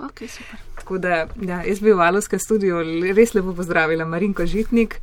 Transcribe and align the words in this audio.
Okay, 0.00 0.28
super. 0.28 0.56
Tako 0.76 0.98
da, 0.98 1.26
ja, 1.42 1.62
jaz 1.64 1.80
bi 1.80 1.92
v 1.92 2.00
Alovskem 2.00 2.40
studiu 2.40 2.78
res 3.16 3.34
lepo 3.34 3.52
pozdravila 3.56 4.06
Marinko 4.08 4.46
Žitnik. 4.46 4.96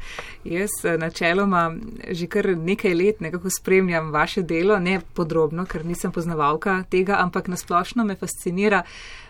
Jaz 0.44 0.74
eh, 0.84 0.98
načeloma 0.98 1.70
že 2.10 2.28
kar 2.28 2.50
nekaj 2.58 2.96
let 2.96 3.22
nekako 3.22 3.50
spremljam 3.50 4.10
vaše 4.12 4.42
delo, 4.42 4.80
ne 4.80 5.00
podrobno, 5.14 5.66
ker 5.66 5.86
nisem 5.86 6.12
poznavalka 6.12 6.80
tega, 6.90 7.20
ampak 7.22 7.48
nasplošno 7.48 8.06
me 8.06 8.16
fascinira 8.16 8.82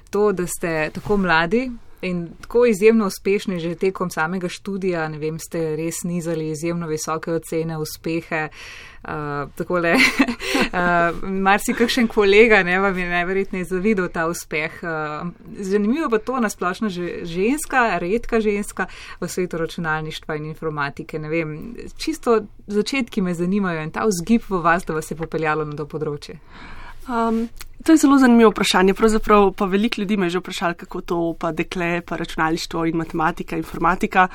to, 0.10 0.32
da 0.32 0.48
ste 0.48 0.90
tako 0.94 1.18
mladi, 1.18 1.68
In 2.02 2.28
tako 2.42 2.66
izjemno 2.66 3.06
uspešni 3.06 3.60
že 3.60 3.76
tekom 3.76 4.10
samega 4.10 4.50
študija, 4.50 5.08
ne 5.10 5.18
vem, 5.18 5.40
ste 5.40 5.76
res 5.76 6.04
nizali 6.04 6.52
izjemno 6.52 6.88
visoke 6.88 7.34
ocene, 7.34 7.78
uspehe. 7.78 8.50
Uh, 9.08 9.50
tako 9.56 9.80
le, 9.80 9.94
uh, 9.96 11.24
mar 11.48 11.62
si 11.64 11.74
kakšen 11.74 12.08
kolega, 12.12 12.60
ne 12.64 12.80
vam 12.80 12.98
je 12.98 13.10
najverjetneje 13.10 13.66
zavidel 13.66 14.10
ta 14.14 14.28
uspeh. 14.28 14.78
Uh, 14.84 15.32
zanimivo 15.58 16.10
pa 16.10 16.20
to 16.20 16.40
nasplošno 16.40 16.90
že 16.90 17.26
ženska, 17.26 17.98
redka 17.98 18.42
ženska 18.42 18.86
v 19.22 19.30
svetu 19.30 19.58
računalništva 19.58 20.36
in 20.36 20.46
informatike. 20.46 21.20
Ne 21.20 21.30
vem, 21.30 21.76
čisto 21.98 22.42
začetki 22.68 23.22
me 23.22 23.34
zanimajo 23.34 23.82
in 23.82 23.92
ta 23.92 24.06
vzgib 24.06 24.46
v 24.50 24.62
vas, 24.62 24.86
da 24.86 24.94
vas 24.94 25.12
je 25.12 25.18
popeljalo 25.18 25.66
na 25.66 25.78
to 25.78 25.86
področje. 25.86 26.38
Um, 27.08 27.48
to 27.84 27.92
je 27.92 27.98
zelo 27.98 28.18
zanimivo 28.20 28.52
vprašanje. 28.52 28.94
Pravzaprav 28.94 29.52
pa 29.54 29.66
veliko 29.66 30.02
ljudi 30.02 30.18
me 30.18 30.26
je 30.26 30.30
že 30.30 30.40
vprašalo, 30.40 30.74
kako 30.74 31.02
to 31.02 31.36
pa 31.40 31.52
dekle, 31.52 32.02
pa 32.02 32.16
računalništvo 32.16 32.86
in 32.86 32.98
matematika, 32.98 33.58
informatika. 33.58 34.28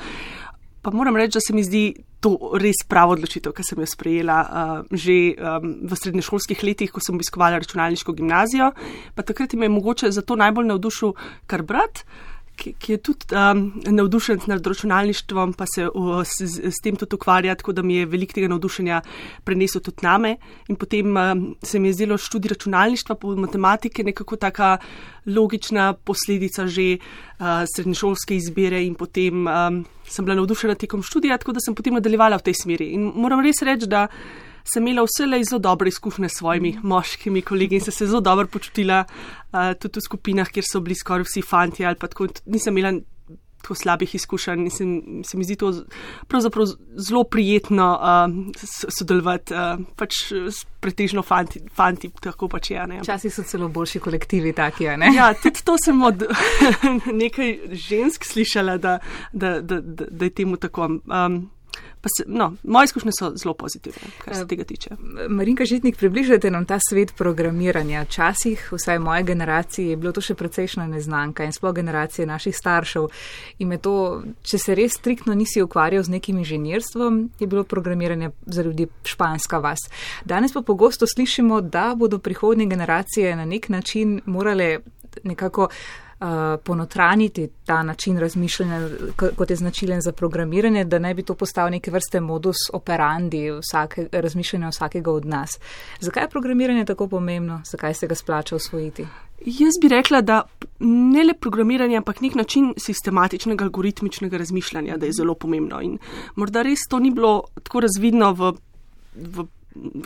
Pa 0.81 0.91
moram 0.91 1.15
reči, 1.15 1.37
da 1.37 1.39
se 1.39 1.53
mi 1.53 1.63
zdi 1.63 1.93
to 2.19 2.37
res 2.59 2.81
pravo 2.87 3.13
odločitev, 3.13 3.53
ki 3.53 3.63
sem 3.63 3.79
jo 3.79 3.85
sprejela 3.87 4.37
uh, 4.41 4.85
že 4.91 5.35
um, 5.35 5.75
v 5.83 5.95
srednješolskih 5.95 6.63
letih, 6.63 6.91
ko 6.91 7.03
sem 7.03 7.15
obiskovala 7.15 7.59
računalniško 7.59 8.13
gimnazijo. 8.13 8.71
Pa 9.15 9.23
takrat 9.23 9.53
me 9.53 9.65
je 9.65 9.69
mogoče 9.69 10.11
za 10.11 10.21
to 10.21 10.35
najbolj 10.35 10.71
navdušil 10.71 11.13
kar 11.47 11.61
brat 11.61 12.05
ki, 12.55 12.73
ki 12.79 12.91
je 12.95 12.97
tudi 12.97 13.35
um, 13.35 13.63
navdušen 13.85 14.45
nad 14.47 14.67
računalništvom, 14.67 15.53
pa 15.53 15.65
se 15.75 15.87
uh, 15.87 16.21
s, 16.23 16.41
s 16.41 16.81
tem 16.83 16.95
tudi 16.95 17.15
ukvarja, 17.15 17.55
tako 17.55 17.73
da 17.73 17.81
mi 17.81 17.95
je 17.95 18.05
veliko 18.05 18.33
tega 18.33 18.47
navdušenja 18.51 19.01
prenesel 19.43 19.81
tudi 19.81 20.05
name. 20.05 20.35
In 20.67 20.75
potem 20.75 21.17
um, 21.17 21.43
se 21.63 21.79
mi 21.79 21.91
je 21.91 21.93
zdelo 21.99 22.17
študij 22.17 22.53
računalništva 22.55 23.15
po 23.15 23.35
matematike 23.35 24.03
nekako 24.03 24.35
taka 24.35 24.77
logična 25.25 25.93
posledica 25.93 26.67
že 26.67 26.97
uh, 26.97 27.63
srednješolske 27.75 28.35
izbire 28.35 28.83
in 28.85 28.95
potem 28.95 29.47
um, 29.47 29.83
sem 30.07 30.25
bila 30.25 30.35
navdušena 30.35 30.75
tekom 30.75 31.03
študija, 31.03 31.37
tako 31.37 31.53
da 31.53 31.59
sem 31.59 31.75
potem 31.75 31.93
nadaljevala 31.93 32.37
v 32.37 32.49
tej 32.49 32.59
smeri. 32.63 32.91
In 32.93 33.11
moram 33.15 33.41
res 33.43 33.61
reči, 33.61 33.87
da 33.87 34.07
sem 34.63 34.87
imela 34.87 35.05
vse 35.07 35.27
zelo 35.49 35.59
dobre 35.59 35.89
izkušnje 35.89 36.29
s 36.29 36.39
svojimi 36.39 36.77
moškimi 36.83 37.41
kolegi 37.41 37.75
in 37.75 37.81
se, 37.81 37.91
se 37.91 38.07
zelo 38.07 38.21
dobro 38.21 38.47
počutila 38.47 39.03
uh, 39.05 39.73
tudi 39.79 39.99
v 39.99 40.07
skupinah, 40.07 40.49
kjer 40.49 40.65
so 40.71 40.79
bili 40.79 40.95
skoraj 40.95 41.27
vsi 41.27 41.41
fanti 41.41 41.85
ali 41.85 41.95
pa 41.95 42.07
tako. 42.07 42.27
Nisem 42.45 42.77
imela 42.77 42.99
tako 43.63 43.75
slabih 43.75 44.15
izkušenj 44.15 44.63
in 44.63 44.71
se, 44.71 44.85
se 45.29 45.37
mi 45.37 45.43
zdi 45.43 45.55
to 45.55 45.71
pravzaprav 46.27 46.65
zelo 47.07 47.23
prijetno 47.23 47.87
uh, 47.95 48.55
sodelovati 48.97 49.53
uh, 49.53 49.79
pač 49.95 50.11
pretežno 50.79 51.23
fanti, 51.23 51.61
fanti 51.75 52.11
tako 52.21 52.47
pač 52.51 52.71
je. 52.71 52.85
Včasih 53.01 53.33
so 53.33 53.43
celo 53.47 53.69
boljši 53.69 53.99
kolektivi 54.03 54.53
taki, 54.53 54.91
ne? 54.99 55.13
Ja, 55.15 55.31
tudi 55.33 55.63
to 55.63 55.77
sem 55.85 56.03
od 56.03 56.27
nekaj 57.23 57.57
žensk 57.71 58.27
slišala, 58.27 58.77
da, 58.77 58.99
da, 59.31 59.61
da, 59.61 59.79
da, 59.79 60.11
da 60.11 60.25
je 60.25 60.35
temu 60.43 60.59
tako. 60.59 60.91
Um, 61.07 61.43
Se, 62.17 62.23
no, 62.27 62.53
moje 62.63 62.85
izkušnje 62.85 63.11
so 63.19 63.31
zelo 63.35 63.53
pozitivne, 63.53 64.09
kar 64.25 64.35
se 64.35 64.47
tega 64.47 64.63
tiče. 64.63 64.89
Marinka 65.29 65.65
Žitnik, 65.65 65.97
približajte 65.97 66.51
nam 66.51 66.65
ta 66.65 66.79
svet 66.89 67.13
programiranja. 67.15 68.03
Včasih, 68.03 68.67
vsaj 68.71 68.99
moje 68.99 69.23
generacije, 69.23 69.89
je 69.89 69.97
bilo 69.97 70.11
to 70.11 70.21
še 70.21 70.35
precejšna 70.35 70.87
neznanka 70.87 71.47
in 71.47 71.55
sploh 71.55 71.71
generacije 71.75 72.27
naših 72.27 72.55
staršev. 72.57 73.07
In 73.63 73.71
me 73.71 73.77
to, 73.79 74.23
če 74.43 74.59
se 74.59 74.75
res 74.75 74.97
striktno 74.99 75.33
nisi 75.33 75.63
ukvarjal 75.63 76.03
z 76.03 76.17
nekim 76.17 76.43
inženirstvom, 76.43 77.21
je 77.39 77.47
bilo 77.47 77.63
programiranje 77.63 78.33
za 78.45 78.67
ljudi 78.67 78.89
španska 79.07 79.63
vas. 79.63 79.87
Danes 80.25 80.53
pa 80.53 80.61
pogosto 80.61 81.07
slišimo, 81.07 81.61
da 81.61 81.93
bodo 81.95 82.19
prihodnje 82.19 82.65
generacije 82.65 83.35
na 83.35 83.45
nek 83.45 83.69
način 83.69 84.19
morale 84.25 84.79
nekako 85.23 85.69
ponotraniti 86.63 87.49
ta 87.65 87.83
način 87.83 88.17
razmišljanja, 88.19 88.89
kot 89.35 89.49
je 89.49 89.55
značilen 89.55 90.01
za 90.01 90.11
programiranje, 90.11 90.85
da 90.85 90.99
ne 90.99 91.13
bi 91.13 91.23
to 91.23 91.35
postal 91.35 91.69
neke 91.69 91.91
vrste 91.91 92.19
modus 92.19 92.55
operandi 92.73 93.51
vsake, 93.51 94.07
razmišljanja 94.11 94.69
vsakega 94.69 95.11
od 95.11 95.25
nas. 95.25 95.59
Zakaj 95.99 96.23
je 96.23 96.29
programiranje 96.29 96.85
tako 96.85 97.07
pomembno? 97.07 97.61
Zakaj 97.65 97.93
se 97.93 98.07
ga 98.07 98.15
splača 98.15 98.55
usvojiti? 98.55 99.07
Jaz 99.45 99.73
bi 99.81 99.87
rekla, 99.87 100.21
da 100.21 100.41
ne 100.79 101.23
le 101.23 101.33
programiranje, 101.33 101.97
ampak 101.97 102.21
nek 102.21 102.35
način 102.35 102.73
sistematičnega 102.77 103.65
algoritmičnega 103.65 104.37
razmišljanja, 104.37 104.97
da 104.97 105.05
je 105.05 105.13
zelo 105.13 105.33
pomembno. 105.35 105.81
In 105.81 105.97
morda 106.35 106.61
res 106.61 106.87
to 106.89 106.99
ni 106.99 107.11
bilo 107.11 107.43
tako 107.63 107.79
razvidno 107.79 108.31
v, 108.33 108.53
v 109.15 109.45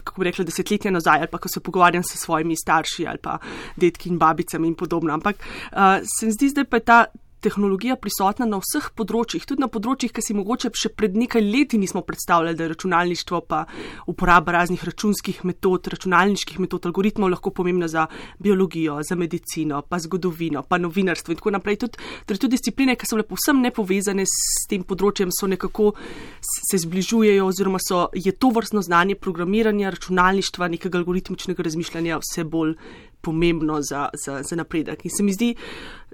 kako 0.03 0.22
bi 0.22 0.29
rekla, 0.29 0.45
desetletja 0.45 0.91
nazaj, 0.91 1.19
ali 1.19 1.31
pa 1.31 1.38
ko 1.38 1.50
se 1.50 1.59
pogovarjam 1.59 2.03
s 2.03 2.17
svojimi 2.17 2.55
starši 2.55 3.07
ali 3.07 3.17
pa 3.17 3.38
detki 3.75 4.09
in 4.09 4.17
babicami 4.17 4.67
in 4.67 4.75
podobno. 4.75 5.13
Ampak 5.13 5.35
uh, 5.35 5.78
se 6.19 6.25
mi 6.25 6.31
zdi, 6.31 6.53
da 6.55 6.66
je 6.78 6.79
ta 6.79 7.05
tehnologija 7.41 7.95
prisotna 8.01 8.47
na 8.49 8.59
vseh 8.61 8.89
področjih, 8.97 9.45
tudi 9.47 9.61
na 9.61 9.69
področjih, 9.71 10.11
ki 10.13 10.23
si 10.23 10.35
mogoče 10.37 10.71
še 10.77 10.91
pred 10.97 11.15
nekaj 11.17 11.43
leti 11.43 11.77
nismo 11.77 12.01
predstavljali, 12.05 12.57
da 12.57 12.65
je 12.65 12.71
računalništvo 12.73 13.41
pa 13.47 13.63
uporaba 14.09 14.55
raznih 14.57 14.83
računskih 14.87 15.43
metod, 15.47 15.87
računalniških 15.93 16.59
metod, 16.63 16.87
algoritmov 16.89 17.31
lahko 17.31 17.53
pomembna 17.53 17.89
za 17.91 18.07
biologijo, 18.43 18.99
za 19.05 19.15
medicino, 19.15 19.81
pa 19.81 19.99
zgodovino, 20.01 20.63
pa 20.63 20.79
novinarstvo 20.81 21.35
in 21.35 21.41
tako 21.41 21.53
naprej. 21.57 21.79
Tudi, 21.85 22.01
torej 22.25 22.41
tudi 22.41 22.57
discipline, 22.57 22.97
ki 22.97 23.09
so 23.09 23.19
le 23.19 23.27
povsem 23.27 23.61
nepovezane 23.61 24.25
s 24.25 24.65
tem 24.69 24.85
področjem, 24.87 25.33
so 25.33 25.49
nekako 25.49 25.93
se 26.41 26.81
zbližujejo 26.81 27.45
oziroma 27.47 27.81
so, 27.83 28.07
je 28.17 28.33
to 28.33 28.51
vrstno 28.55 28.81
znanje 28.85 29.17
programiranja, 29.21 29.93
računalništva, 29.93 30.71
nekega 30.73 31.01
algoritmičnega 31.01 31.67
razmišljanja 31.69 32.21
vse 32.23 32.47
bolj 32.47 32.75
pomembno 33.22 33.81
za, 33.81 34.09
za, 34.25 34.41
za 34.44 34.55
napredek. 34.55 35.05
In 35.05 35.11
se 35.11 35.23
mi 35.23 35.33
zdi 35.33 35.55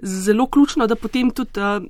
zelo 0.02 0.46
ključno, 0.46 0.86
da 0.86 0.96
potem 0.96 1.30
tudi 1.30 1.60
uh, 1.60 1.82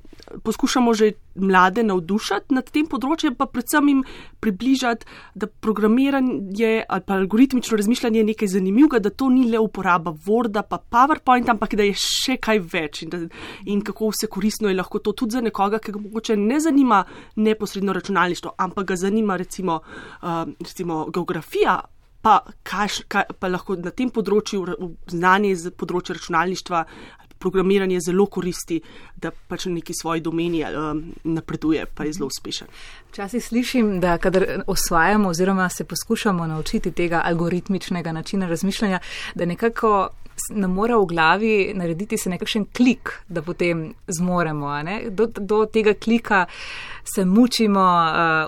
poskušamo 0.42 0.94
že 0.94 1.12
mlade 1.34 1.82
navdušati 1.82 2.54
nad 2.54 2.68
tem 2.70 2.86
področjem, 2.86 3.34
pa 3.34 3.46
predvsem 3.50 3.88
jim 3.88 4.02
približati, 4.40 5.06
da 5.34 5.46
programiranje 5.46 6.84
ali 6.88 7.06
pa 7.06 7.16
algoritmično 7.16 7.76
razmišljanje 7.76 8.20
je 8.20 8.24
nekaj 8.24 8.48
zanimivega, 8.48 8.98
da 8.98 9.10
to 9.10 9.28
ni 9.32 9.48
le 9.50 9.58
uporaba 9.58 10.12
Worda 10.26 10.62
pa 10.62 10.78
PowerPoint, 10.78 11.48
ampak 11.50 11.74
da 11.74 11.88
je 11.88 11.96
še 11.98 12.36
kaj 12.36 12.60
več 12.74 13.02
in, 13.02 13.10
da, 13.10 13.22
in 13.66 13.82
kako 13.82 14.12
vse 14.12 14.28
koristno 14.30 14.70
je 14.70 14.78
lahko 14.78 15.00
to 15.00 15.12
tudi 15.12 15.38
za 15.38 15.42
nekoga, 15.42 15.80
ki 15.82 15.96
ga 15.96 16.04
mogoče 16.04 16.36
ne 16.36 16.60
zanima 16.60 17.02
neposredno 17.36 17.96
računalništvo, 17.96 18.54
ampak 18.58 18.92
ga 18.92 19.00
zanima 19.06 19.36
recimo, 19.40 19.80
uh, 20.22 20.44
recimo 20.60 21.06
geografija 21.10 21.80
pa, 22.24 22.40
kaj, 22.62 23.04
kaj, 23.08 23.28
pa 23.38 23.50
lahko 23.52 23.76
na 23.76 23.92
tem 23.92 24.08
področju 24.12 24.64
znanje 25.12 25.52
z 25.66 25.74
področja 25.76 26.16
računalništva. 26.18 26.86
Programiranje 27.44 27.98
zelo 28.00 28.24
koristi, 28.32 28.78
da 29.20 29.28
pač 29.28 29.66
na 29.68 29.74
neki 29.74 29.92
svoji 29.92 30.22
domeni 30.24 30.62
um, 30.64 31.02
napreduje, 31.28 31.82
pa 31.92 32.06
je 32.06 32.14
zelo 32.16 32.30
uspešen. 32.30 32.70
Včasih 33.10 33.44
slišim, 33.44 33.90
da 34.00 34.14
kadar 34.22 34.62
osvajamo 34.70 35.28
oziroma 35.28 35.66
se 35.68 35.84
poskušamo 35.84 36.46
naučiti 36.54 36.94
tega 36.96 37.20
algoritmičnega 37.28 38.14
načina 38.16 38.48
razmišljanja, 38.48 39.02
da 39.34 39.50
nekako 39.50 39.92
nam 40.50 40.72
mora 40.72 40.96
v 40.98 41.06
glavi 41.06 41.72
narediti 41.74 42.18
se 42.18 42.30
nekakšen 42.30 42.66
klik, 42.76 43.10
da 43.28 43.42
potem 43.42 43.94
zmoremo. 44.06 44.70
Do, 45.10 45.26
do 45.26 45.64
tega 45.66 45.94
klika 45.94 46.46
se 47.14 47.24
mučimo, 47.24 47.80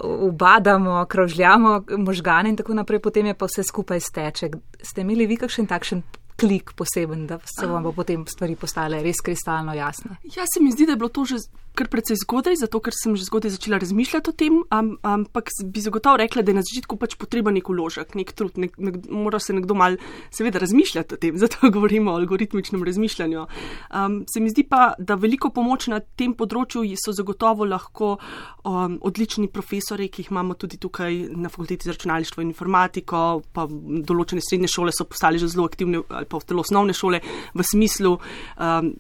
uh, 0.03 0.29
ubadamo, 0.29 1.05
krožljamo 1.05 1.83
možgane 1.99 2.49
in 2.49 2.57
tako 2.57 2.75
naprej, 2.75 3.01
potem 3.01 3.27
je 3.27 3.35
pa 3.35 3.47
vse 3.47 3.63
skupaj 3.63 4.01
steče. 4.01 4.51
Ste 4.83 5.01
imeli 5.01 5.27
vi 5.27 5.37
kakšen 5.37 5.67
takšen 5.67 6.03
klik 6.37 6.73
poseben, 6.77 7.27
da 7.27 7.39
se 7.45 7.67
vam 7.67 7.83
bo 7.83 7.93
potem 7.97 8.27
stvari 8.29 8.57
postale 8.57 9.03
res 9.03 9.23
kristalno 9.25 9.75
jasne? 9.75 10.19
Ja, 10.37 10.45
se 10.45 10.61
mi 10.61 10.73
zdi, 10.73 10.87
da 10.87 10.93
je 10.93 11.01
bilo 11.01 11.09
to 11.09 11.25
že 11.25 11.41
kar 11.77 11.91
precej 11.93 12.17
zgodaj, 12.23 12.57
zato 12.57 12.81
ker 12.81 12.95
sem 12.97 13.17
že 13.17 13.27
zgodaj 13.29 13.53
začela 13.53 13.79
razmišljati 13.81 14.33
o 14.33 14.35
tem, 14.37 14.55
am, 14.73 14.95
ampak 15.05 15.53
bi 15.65 15.83
zagotovo 15.85 16.17
rekla, 16.23 16.43
da 16.43 16.53
je 16.53 16.59
na 16.59 16.65
začetku 16.65 16.97
pač 16.97 17.17
potreba 17.21 17.53
nek 17.53 17.69
uložek, 17.69 18.17
nek 18.17 18.33
trud, 18.33 18.57
nek, 18.57 18.79
nek, 18.81 18.97
mora 19.13 19.41
se 19.43 19.53
nekdo 19.57 19.77
mal 19.77 19.99
seveda 20.33 20.61
razmišljati 20.63 21.17
o 21.17 21.21
tem, 21.21 21.37
zato 21.43 21.71
govorimo 21.71 22.15
o 22.15 22.21
algoritmičnem 22.21 22.85
razmišljanju. 22.85 23.45
Um, 23.93 24.23
se 24.33 24.41
mi 24.41 24.53
zdi 24.53 24.65
pa, 24.69 24.95
da 24.99 25.19
veliko 25.21 25.53
pomoč 25.53 25.91
na 25.93 26.01
tem 26.01 26.33
področju 26.37 26.85
so 26.97 27.13
zagotovo 27.13 27.69
lahko 27.69 28.17
um, 28.17 28.97
odlični 29.05 29.51
profesori, 29.53 30.09
ki 30.09 30.25
jih 30.25 30.33
imamo 30.33 30.57
tudi 30.57 30.81
tukaj 30.81 31.37
na 31.37 31.53
fakulteti 31.53 31.89
za 31.89 31.97
računalništvo 31.97 32.45
in 32.45 32.55
informatiko, 32.55 33.43
pa 33.53 33.67
določene 33.69 34.41
srednje 34.45 34.73
šole 34.73 34.97
so 34.97 35.05
postali 35.05 35.41
že 35.43 35.53
zelo 35.53 35.69
aktivne 35.69 36.01
ali 36.27 36.31
pa 36.31 36.43
v 36.43 36.51
telo 36.51 36.67
osnovne 36.67 36.93
šole 36.93 37.23
v 37.55 37.63
smislu 37.63 38.19
um, 38.19 38.91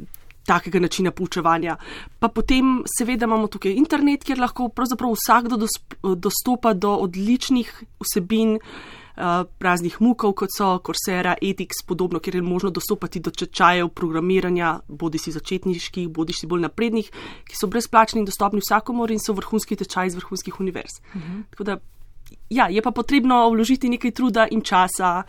takega 0.46 0.80
načina 0.80 1.10
poučevanja. 1.10 1.76
Pa 2.18 2.28
potem 2.28 2.84
seveda 2.86 3.26
imamo 3.26 3.50
tukaj 3.50 3.74
internet, 3.74 4.24
kjer 4.24 4.38
lahko 4.38 4.68
pravzaprav 4.68 5.16
vsakdo 5.16 5.58
dostopa 6.14 6.74
do 6.74 6.94
odličnih 7.08 7.82
vsebin. 8.00 8.60
raznih 9.60 9.94
mukov, 10.04 10.34
kot 10.36 10.52
so 10.52 10.66
Coursera, 10.84 11.38
Ethics, 11.40 11.78
podobno, 11.88 12.18
kjer 12.20 12.34
je 12.36 12.42
možno 12.42 12.70
dostopati 12.70 13.20
do 13.20 13.30
čečajev 13.30 13.88
programiranja, 13.88 14.80
bodi 14.88 15.18
si 15.18 15.32
začetniških, 15.32 16.10
bodi 16.12 16.36
si 16.36 16.46
bolj 16.46 16.60
naprednih, 16.60 17.08
ki 17.48 17.56
so 17.56 17.66
brezplačni 17.66 18.20
in 18.20 18.26
dostopni 18.28 18.60
vsakomor 18.60 19.10
in 19.10 19.18
so 19.18 19.32
vrhunski 19.32 19.76
tečaj 19.76 20.06
iz 20.06 20.18
vrhunskih 20.20 20.60
univerz. 20.60 21.00
Uh 21.00 21.22
-huh. 21.22 21.42
Tako 21.50 21.64
da, 21.64 21.78
ja, 22.50 22.68
je 22.68 22.82
pa 22.82 22.90
potrebno 22.90 23.50
vložiti 23.50 23.88
nekaj 23.88 24.10
truda 24.10 24.46
in 24.50 24.60
časa. 24.60 25.22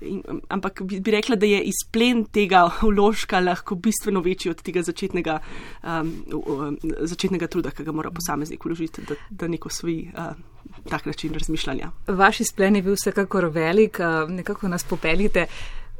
In, 0.00 0.22
ampak 0.48 0.82
bi, 0.88 1.00
bi 1.00 1.12
rekla, 1.12 1.36
da 1.36 1.46
je 1.46 1.60
izplen 1.68 2.24
tega 2.32 2.62
vložka 2.80 3.40
lahko 3.40 3.76
bistveno 3.76 4.22
večji 4.24 4.50
od 4.50 4.62
tega 4.64 4.82
začetnega, 4.82 5.38
um, 5.84 6.12
um, 6.40 6.78
začetnega 7.00 7.50
truda, 7.52 7.72
ki 7.74 7.84
ga 7.84 7.92
mora 7.92 8.12
posameznik 8.14 8.64
vložiti, 8.64 9.04
da, 9.08 9.18
da 9.30 9.48
neko 9.48 9.68
svoj 9.68 9.98
uh, 10.14 10.32
tak 10.88 11.04
način 11.06 11.34
razmišljanja. 11.36 11.90
Vaš 12.06 12.40
izplen 12.46 12.76
je 12.76 12.82
bil 12.82 12.96
vsekakor 12.96 13.50
velik, 13.52 14.00
uh, 14.00 14.30
nekako 14.30 14.72
nas 14.72 14.84
popeljite. 14.84 15.46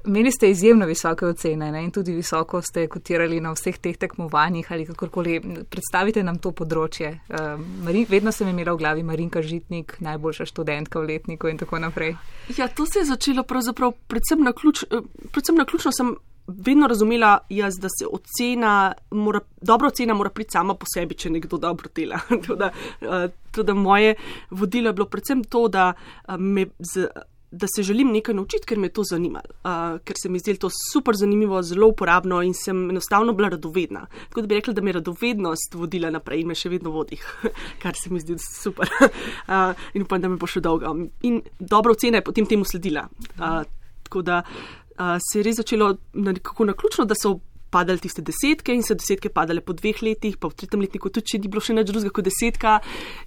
Meni 0.05 0.32
ste 0.32 0.50
izjemno 0.50 0.87
visoke 0.87 1.26
ocene 1.26 1.70
ne? 1.73 1.82
in 1.85 1.91
tudi 1.91 2.12
visoko 2.12 2.62
ste 2.62 2.87
kotirali 2.88 3.41
na 3.41 3.52
vseh 3.52 3.79
teh 3.79 3.97
tekmovanjih 3.97 4.73
ali 4.73 4.87
kakorkoli. 4.87 5.41
Predstavite 5.70 6.23
nam 6.23 6.38
to 6.38 6.52
področje. 6.56 7.12
Uh, 7.29 7.61
Marin, 7.85 8.06
vedno 8.08 8.32
sem 8.32 8.49
imela 8.49 8.75
v 8.75 8.82
glavi 8.82 9.05
Marinka 9.06 9.43
Žitnik, 9.43 9.99
najboljša 10.00 10.49
študentka 10.50 11.00
v 11.00 11.12
letniku 11.12 11.50
in 11.50 11.61
tako 11.61 11.81
naprej. 11.82 12.17
Ja, 12.56 12.69
to 12.69 12.87
se 12.87 13.02
je 13.02 13.11
začelo 13.12 13.44
pravzaprav 13.44 13.94
predvsem 14.08 14.43
na, 14.44 14.52
ključ, 14.52 14.85
eh, 14.88 15.06
predvsem 15.31 15.61
na 15.61 15.69
ključno 15.69 15.93
sem. 15.93 16.17
Vedno 16.50 16.88
razumela 16.91 17.44
jaz, 17.52 17.76
da 17.79 17.87
se 17.93 18.08
ocena, 18.11 18.93
mora, 19.14 19.38
dobra 19.62 19.87
ocena 19.93 20.17
mora 20.19 20.32
priti 20.35 20.56
sama 20.56 20.75
po 20.75 20.88
sebi, 20.88 21.14
če 21.14 21.31
nekdo 21.31 21.61
dobro 21.62 21.93
dela. 21.94 22.19
Tudi 23.55 23.70
uh, 23.70 23.79
moje 23.79 24.17
vodilo 24.50 24.91
je 24.91 24.97
bilo 24.99 25.06
predvsem 25.06 25.44
to, 25.44 25.69
da 25.69 25.93
uh, 25.93 26.35
me 26.41 26.67
z 26.81 27.06
da 27.50 27.67
se 27.76 27.82
želim 27.82 28.12
nekaj 28.12 28.35
naučiti, 28.35 28.67
ker 28.67 28.79
me 28.79 28.87
je 28.87 28.93
to 28.93 29.02
zanimalo, 29.05 29.50
uh, 29.64 29.99
ker 30.05 30.17
se 30.23 30.29
mi 30.29 30.38
zdi 30.38 30.55
to 30.58 30.70
super 30.93 31.17
zanimivo, 31.17 31.62
zelo 31.62 31.88
uporabno 31.88 32.43
in 32.43 32.55
sem 32.55 32.91
enostavno 32.91 33.32
bila 33.32 33.49
radovedna. 33.49 34.06
Tako 34.29 34.41
da 34.41 34.47
bi 34.47 34.55
rekla, 34.55 34.75
da 34.75 34.82
me 34.82 34.91
je 34.91 34.93
radovednost 34.93 35.75
vodila 35.75 36.11
naprej 36.11 36.41
in 36.41 36.47
me 36.47 36.55
še 36.55 36.70
vedno 36.70 36.91
vodi, 36.91 37.19
kar 37.82 37.94
se 37.99 38.11
mi 38.11 38.20
zdi 38.20 38.38
super. 38.38 38.91
Uh, 39.00 39.75
in 39.94 40.06
upam, 40.06 40.23
da 40.23 40.29
me 40.29 40.38
bo 40.38 40.47
še 40.47 40.62
dolgo. 40.62 40.94
In 41.26 41.43
dobra 41.58 41.97
ocena 41.97 42.20
je 42.20 42.29
potem 42.31 42.47
temu 42.47 42.64
sledila. 42.64 43.08
Uh, 43.35 43.62
tako 44.06 44.23
da 44.23 44.43
uh, 44.44 45.17
se 45.19 45.41
je 45.41 45.44
res 45.44 45.58
začelo 45.58 45.97
nekako 46.14 46.70
na 46.70 46.79
ključno, 46.79 47.05
da 47.05 47.19
so. 47.19 47.41
Padali 47.70 48.02
tiste 48.02 48.19
desetke 48.26 48.75
in 48.75 48.81
so 48.82 48.97
desetke 48.99 49.31
padale 49.31 49.62
po 49.62 49.70
dveh 49.79 50.00
letih, 50.02 50.41
pa 50.43 50.49
v 50.50 50.56
tretjem 50.58 50.81
letniku 50.82 51.06
tudi, 51.06 51.29
če 51.31 51.38
ni 51.38 51.50
bilo 51.52 51.62
še 51.62 51.76
nič 51.76 51.87
drugega 51.87 52.11
kot 52.11 52.26
desetka. 52.26 52.73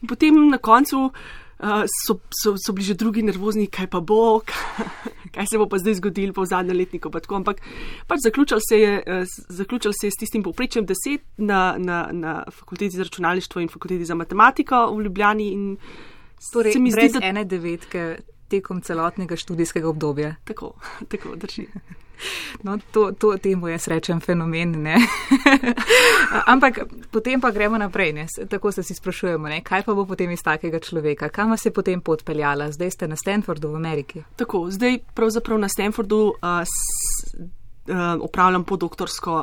In 0.03 0.09
potem 0.11 0.35
na 0.51 0.59
koncu 0.59 1.05
uh, 1.59 1.83
so, 2.05 2.19
so, 2.29 2.55
so 2.57 2.73
bili 2.73 2.85
že 2.85 2.93
drugi 2.93 3.23
nervozni, 3.23 3.67
kaj 3.67 3.87
pa 3.87 3.99
bo, 3.99 4.41
kaj 5.35 5.47
se 5.51 5.57
bo 5.57 5.67
pa 5.69 5.77
zdaj 5.77 5.99
zgodilo 6.01 6.33
po 6.33 6.45
zadnjem 6.45 6.77
letniku. 6.77 7.11
Pa 7.11 7.19
Ampak 7.33 7.61
pač 8.07 8.19
zaključil 8.23 8.59
se, 8.69 8.79
je, 8.79 9.03
uh, 9.07 9.37
zaključil 9.49 9.91
se 9.93 10.07
je 10.07 10.11
s 10.11 10.19
tistim 10.19 10.43
povprečjem 10.43 10.85
deset 10.85 11.21
na, 11.37 11.75
na, 11.77 12.09
na 12.11 12.43
fakulteti 12.51 12.97
za 12.97 13.03
računalništvo 13.03 13.61
in 13.61 13.69
fakulteti 13.69 14.05
za 14.05 14.15
matematiko 14.15 14.87
v 14.95 15.03
Ljubljani. 15.03 15.77
Torej, 16.53 16.75
mi 16.79 16.91
zdi, 16.91 17.09
da 17.13 17.19
ene 17.23 17.45
devetke 17.45 18.17
tekom 18.53 18.81
celotnega 18.85 19.37
študijskega 19.39 19.89
obdobja. 19.89 20.35
Tako, 20.45 20.73
tako 21.09 21.35
drži. 21.41 21.67
No, 22.63 22.77
to, 22.91 23.11
to 23.11 23.37
temu 23.37 23.67
jaz 23.67 23.87
rečem 23.87 24.19
fenomen. 24.21 24.75
Ampak 26.53 26.79
potem 27.11 27.41
pa 27.41 27.51
gremo 27.51 27.77
naprej. 27.77 28.13
Ne? 28.13 28.27
Tako 28.49 28.71
se 28.71 28.83
si 28.83 28.95
sprašujemo, 28.95 29.49
ne? 29.49 29.61
kaj 29.63 29.83
pa 29.83 29.93
bo 29.93 30.05
potem 30.05 30.31
iz 30.31 30.43
takega 30.43 30.79
človeka, 30.79 31.29
kam 31.29 31.51
vas 31.51 31.65
je 31.65 31.73
potem 31.73 32.01
podpeljala. 32.01 32.71
Zdaj 32.71 32.91
ste 32.91 33.07
na 33.07 33.15
Stanfordu 33.19 33.73
v 33.73 33.81
Ameriki. 33.81 34.23
Tako, 34.35 34.69
zdaj 34.71 35.01
pravzaprav 35.13 35.59
na 35.59 35.69
Stanfordu. 35.69 36.33
Uh, 36.39 36.63
s, 36.63 37.51
Opravljam 38.23 38.63
podoktorsko, 38.63 39.33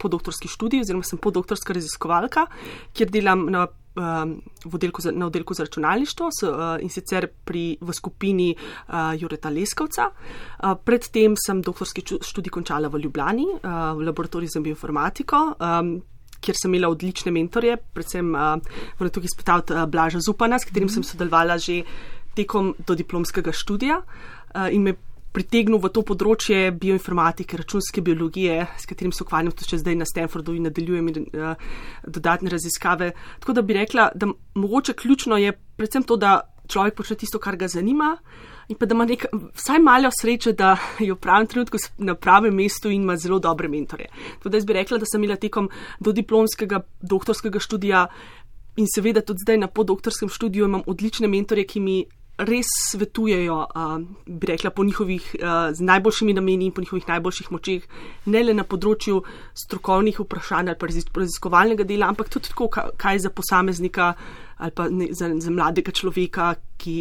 podoktorski 0.00 0.48
študij, 0.48 0.80
oziroma 0.80 1.04
sem 1.04 1.18
podoktorska 1.20 1.74
raziskovalka, 1.76 2.46
kjer 2.96 3.10
delam 3.12 3.42
na 3.52 3.66
oddelku 4.72 5.02
za, 5.02 5.12
na 5.12 5.26
oddelku 5.26 5.54
za 5.54 5.64
računalništvo 5.64 6.28
s, 6.40 6.42
uh, 6.42 6.52
in 6.80 6.88
sicer 6.88 7.26
pri, 7.44 7.76
v 7.80 7.92
skupini 7.92 8.54
uh, 8.54 8.94
Jureta 9.18 9.48
Leskovca. 9.48 10.10
Uh, 10.10 10.74
predtem 10.84 11.36
sem 11.36 11.62
doktorski 11.62 12.04
študij 12.20 12.50
končala 12.50 12.88
v 12.88 12.98
Ljubljani, 12.98 13.46
uh, 13.46 13.98
v 13.98 14.06
laboratoriju 14.06 14.48
za 14.48 14.60
bioinformatiko. 14.60 15.36
Um, 15.58 16.00
Kjer 16.40 16.56
sem 16.56 16.72
imela 16.72 16.88
odlične 16.88 17.28
mentorje, 17.32 17.76
predvsem 17.76 18.30
uh, 18.32 18.56
moram 18.98 19.12
tukaj 19.12 19.28
izpostaviti 19.28 19.74
uh, 19.76 19.84
Blaža 19.84 20.20
Zupana, 20.24 20.58
s 20.58 20.64
katerim 20.64 20.86
mm 20.86 20.88
-hmm. 20.88 20.94
sem 20.94 21.04
sodelovala 21.04 21.58
že 21.58 21.82
tekom 22.34 22.74
do 22.86 22.94
diplomskega 22.94 23.52
študija 23.52 24.00
uh, 24.00 24.72
in 24.72 24.82
me 24.82 24.94
pritegnil 25.32 25.78
v 25.78 25.90
to 25.94 26.02
področje 26.06 26.70
bioinformatike, 26.74 27.58
računske 27.60 28.02
biologije, 28.02 28.66
s 28.78 28.88
katerim 28.90 29.12
se 29.14 29.22
ukvarjam 29.24 29.54
tudi 29.54 29.78
zdaj 29.78 29.98
na 30.00 30.08
Stanfordu 30.08 30.56
in 30.58 30.66
nadaljujem 30.66 31.10
in, 31.12 31.26
uh, 31.34 31.54
dodatne 32.06 32.50
raziskave. 32.50 33.12
Tako 33.38 33.54
da 33.58 33.62
bi 33.62 33.78
rekla, 33.78 34.10
da 34.14 34.32
mogoče 34.54 34.96
ključno 34.98 35.38
je 35.38 35.54
predvsem 35.76 36.02
to, 36.02 36.16
da 36.16 36.40
človek 36.70 36.98
počne 36.98 37.16
tisto, 37.18 37.38
kar 37.42 37.56
ga 37.56 37.68
zanima. 37.68 38.16
In 38.70 38.78
pa 38.78 38.86
da 38.86 38.94
ima 38.94 39.04
nek, 39.06 39.26
vsaj 39.58 39.80
malo 39.82 40.10
sreče, 40.14 40.52
da 40.54 40.76
je 41.02 41.10
v 41.10 41.18
pravem 41.18 41.48
trenutku 41.50 41.78
na 41.98 42.14
pravem 42.14 42.54
mestu 42.54 42.90
in 42.90 43.02
ima 43.02 43.16
zelo 43.18 43.40
dobre 43.42 43.68
mentore. 43.68 44.06
Tudi 44.42 44.60
jaz 44.60 44.66
bi 44.66 44.76
rekla, 44.78 45.00
da 45.02 45.08
sem 45.10 45.22
imela 45.22 45.38
tekom 45.40 45.70
do 45.98 46.14
diplomskega 46.14 46.84
doktorskega 47.02 47.58
študija 47.58 48.06
in 48.78 48.86
seveda 48.86 49.24
tudi 49.26 49.42
zdaj 49.42 49.58
na 49.58 49.66
podoktorskem 49.66 50.30
študiju 50.30 50.70
imam 50.70 50.86
odlične 50.86 51.28
mentore, 51.28 51.66
ki 51.66 51.82
mi 51.82 52.04
res 52.48 52.70
svetujejo, 52.90 53.56
uh, 53.74 53.98
bi 54.26 54.50
rekla, 54.50 54.70
po 54.70 54.84
njihovih 54.84 55.24
uh, 55.38 55.70
z 55.76 55.84
najboljšimi 55.84 56.34
nameni 56.36 56.68
in 56.68 56.72
po 56.72 56.80
njihovih 56.80 57.08
najboljših 57.08 57.52
močeh, 57.52 57.86
ne 58.26 58.42
le 58.42 58.54
na 58.56 58.64
področju 58.64 59.20
strokovnih 59.64 60.20
vprašanj 60.22 60.72
ali 60.72 60.80
pa 60.80 60.90
raziskovalnega 60.90 61.86
dela, 61.88 62.10
ampak 62.10 62.32
tudi 62.32 62.50
tako, 62.52 62.70
kaj 62.70 63.22
za 63.26 63.30
posameznika 63.30 64.12
ali 64.60 64.76
pa 64.76 64.88
ne, 64.92 65.08
za, 65.16 65.30
za 65.40 65.50
mladega 65.50 65.92
človeka, 65.92 66.54
ki, 66.76 66.98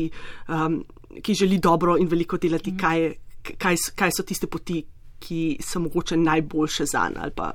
um, 0.48 0.80
ki 1.22 1.36
želi 1.36 1.60
dobro 1.60 1.98
in 2.00 2.08
veliko 2.08 2.38
delati, 2.38 2.72
mm. 2.72 2.80
kaj, 2.80 3.58
kaj, 3.60 3.84
kaj 4.00 4.16
so 4.16 4.24
tiste 4.24 4.48
poti, 4.48 4.80
ki 5.20 5.58
so 5.60 5.82
mogoče 5.84 6.16
najboljše 6.18 6.86
za 6.88 7.10
njega 7.12 7.52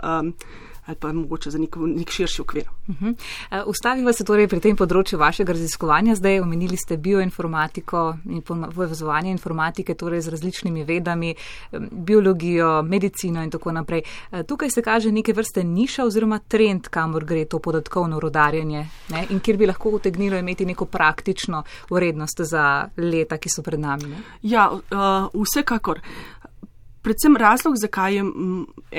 ali 0.86 0.96
pa 0.96 1.12
mogoče 1.12 1.50
za 1.50 1.58
nek, 1.58 1.76
nek 1.76 2.10
širši 2.10 2.42
okvir. 2.42 2.64
Uh 2.88 2.94
-huh. 3.00 3.10
uh, 3.10 3.68
Ustaviva 3.68 4.12
se 4.12 4.24
torej 4.24 4.48
pri 4.48 4.60
tem 4.60 4.76
področju 4.76 5.18
vašega 5.18 5.52
raziskovanja. 5.52 6.14
Zdaj 6.14 6.40
omenili 6.40 6.76
ste 6.76 6.96
bioinformatiko 6.96 8.16
in 8.24 8.42
povezovanje 8.74 9.30
informatike 9.30 9.94
torej 9.94 10.20
z 10.20 10.28
različnimi 10.28 10.84
vedami, 10.84 11.34
biologijo, 11.90 12.82
medicino 12.82 13.42
in 13.42 13.50
tako 13.50 13.72
naprej. 13.72 14.02
Uh, 14.32 14.42
tukaj 14.42 14.70
se 14.70 14.82
kaže 14.82 15.12
neke 15.12 15.32
vrste 15.32 15.64
niša 15.64 16.04
oziroma 16.04 16.38
trend, 16.38 16.88
kamor 16.88 17.24
gre 17.24 17.44
to 17.44 17.58
podatkovno 17.58 18.20
rodarjenje 18.20 18.86
ne? 19.08 19.26
in 19.30 19.40
kjer 19.40 19.56
bi 19.56 19.66
lahko 19.66 19.90
utegnilo 19.90 20.36
imeti 20.36 20.66
neko 20.66 20.84
praktično 20.84 21.62
urednost 21.90 22.40
za 22.40 22.88
leta, 22.96 23.38
ki 23.38 23.48
so 23.48 23.62
pred 23.62 23.80
nami. 23.80 24.04
Ne? 24.04 24.16
Ja, 24.42 24.70
uh, 24.72 25.42
vsekakor. 25.44 26.00
Predvsem 27.04 27.36
razlog, 27.36 27.76
zakaj 27.76 28.14
je, 28.16 28.22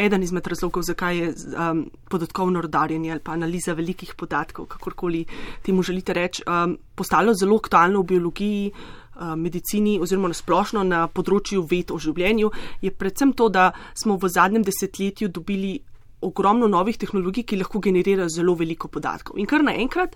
eden 0.05 0.23
izmed 0.23 0.47
razlogov, 0.47 0.83
zakaj 0.85 1.17
je 1.17 1.29
um, 1.33 1.79
podatkovno 2.09 2.61
rodarjenje 2.61 3.11
ali 3.11 3.19
pa 3.19 3.31
analiza 3.33 3.73
velikih 3.73 4.13
podatkov, 4.17 4.65
kakorkoli 4.65 5.23
temu 5.65 5.81
želite 5.83 6.13
reči, 6.13 6.43
um, 6.45 6.77
postalo 6.95 7.33
zelo 7.33 7.57
aktualno 7.57 8.03
v 8.03 8.05
biologiji, 8.13 8.71
um, 8.71 9.41
medicini 9.41 9.97
oziroma 9.99 10.29
nasplošno 10.29 10.83
na 10.85 11.07
področju 11.07 11.65
ved 11.71 11.89
o 11.91 11.97
življenju, 11.97 12.51
je 12.85 12.91
predvsem 12.93 13.33
to, 13.33 13.49
da 13.49 13.71
smo 13.97 14.19
v 14.21 14.29
zadnjem 14.29 14.67
desetletju 14.69 15.31
dobili 15.33 15.79
ogromno 16.21 16.69
novih 16.69 17.01
tehnologij, 17.01 17.47
ki 17.49 17.57
lahko 17.57 17.81
generirajo 17.81 18.29
zelo 18.29 18.53
veliko 18.53 18.87
podatkov. 18.87 19.41
In 19.41 19.49
kar 19.49 19.65
naenkrat. 19.65 20.13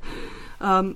Um, 0.60 0.93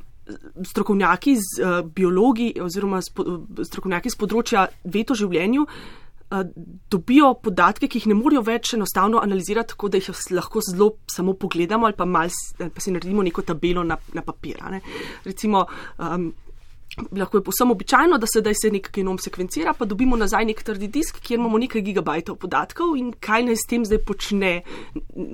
Strokovnjaki 0.63 1.33
z 1.35 1.59
uh, 1.59 1.81
biologi 1.83 2.53
oziroma 2.63 3.01
spo, 3.03 3.25
strokovnjaki 3.59 4.07
z 4.07 4.19
področja 4.21 4.61
veto 4.87 5.17
življenju 5.19 5.65
dobijo 6.89 7.33
podatke, 7.43 7.87
ki 7.87 8.01
jih 8.01 8.11
ne 8.11 8.17
morejo 8.17 8.41
več 8.47 8.73
enostavno 8.77 9.21
analizirati, 9.21 9.73
tako 9.75 9.91
da 9.93 10.01
jih 10.01 10.09
lahko 10.33 10.63
zelo 10.65 10.89
samo 11.11 11.33
pogledamo 11.33 11.85
ali 11.85 11.97
pa, 11.97 12.05
mal, 12.05 12.31
ali 12.59 12.71
pa 12.73 12.81
si 12.81 12.91
naredimo 12.91 13.23
neko 13.23 13.45
tabelo 13.45 13.83
na, 13.83 13.97
na 14.13 14.21
papir. 14.25 14.57
Recimo, 15.25 15.65
um, 15.99 16.31
lahko 17.11 17.37
je 17.37 17.43
posebno 17.43 17.73
običajno, 17.73 18.17
da 18.17 18.27
sedaj 18.29 18.53
se 18.61 18.71
nek 18.71 18.89
genom 18.93 19.17
sekvencira, 19.17 19.73
pa 19.73 19.85
dobimo 19.85 20.17
nazaj 20.17 20.45
nek 20.45 20.63
trdi 20.63 20.87
disk, 20.87 21.19
kjer 21.21 21.39
imamo 21.39 21.57
nekaj 21.57 21.81
gigabajtov 21.81 22.37
podatkov 22.41 22.95
in 22.97 23.13
kaj 23.19 23.47
naj 23.47 23.57
s 23.57 23.69
tem 23.69 23.85
zdaj 23.85 24.01
počne, 24.05 24.53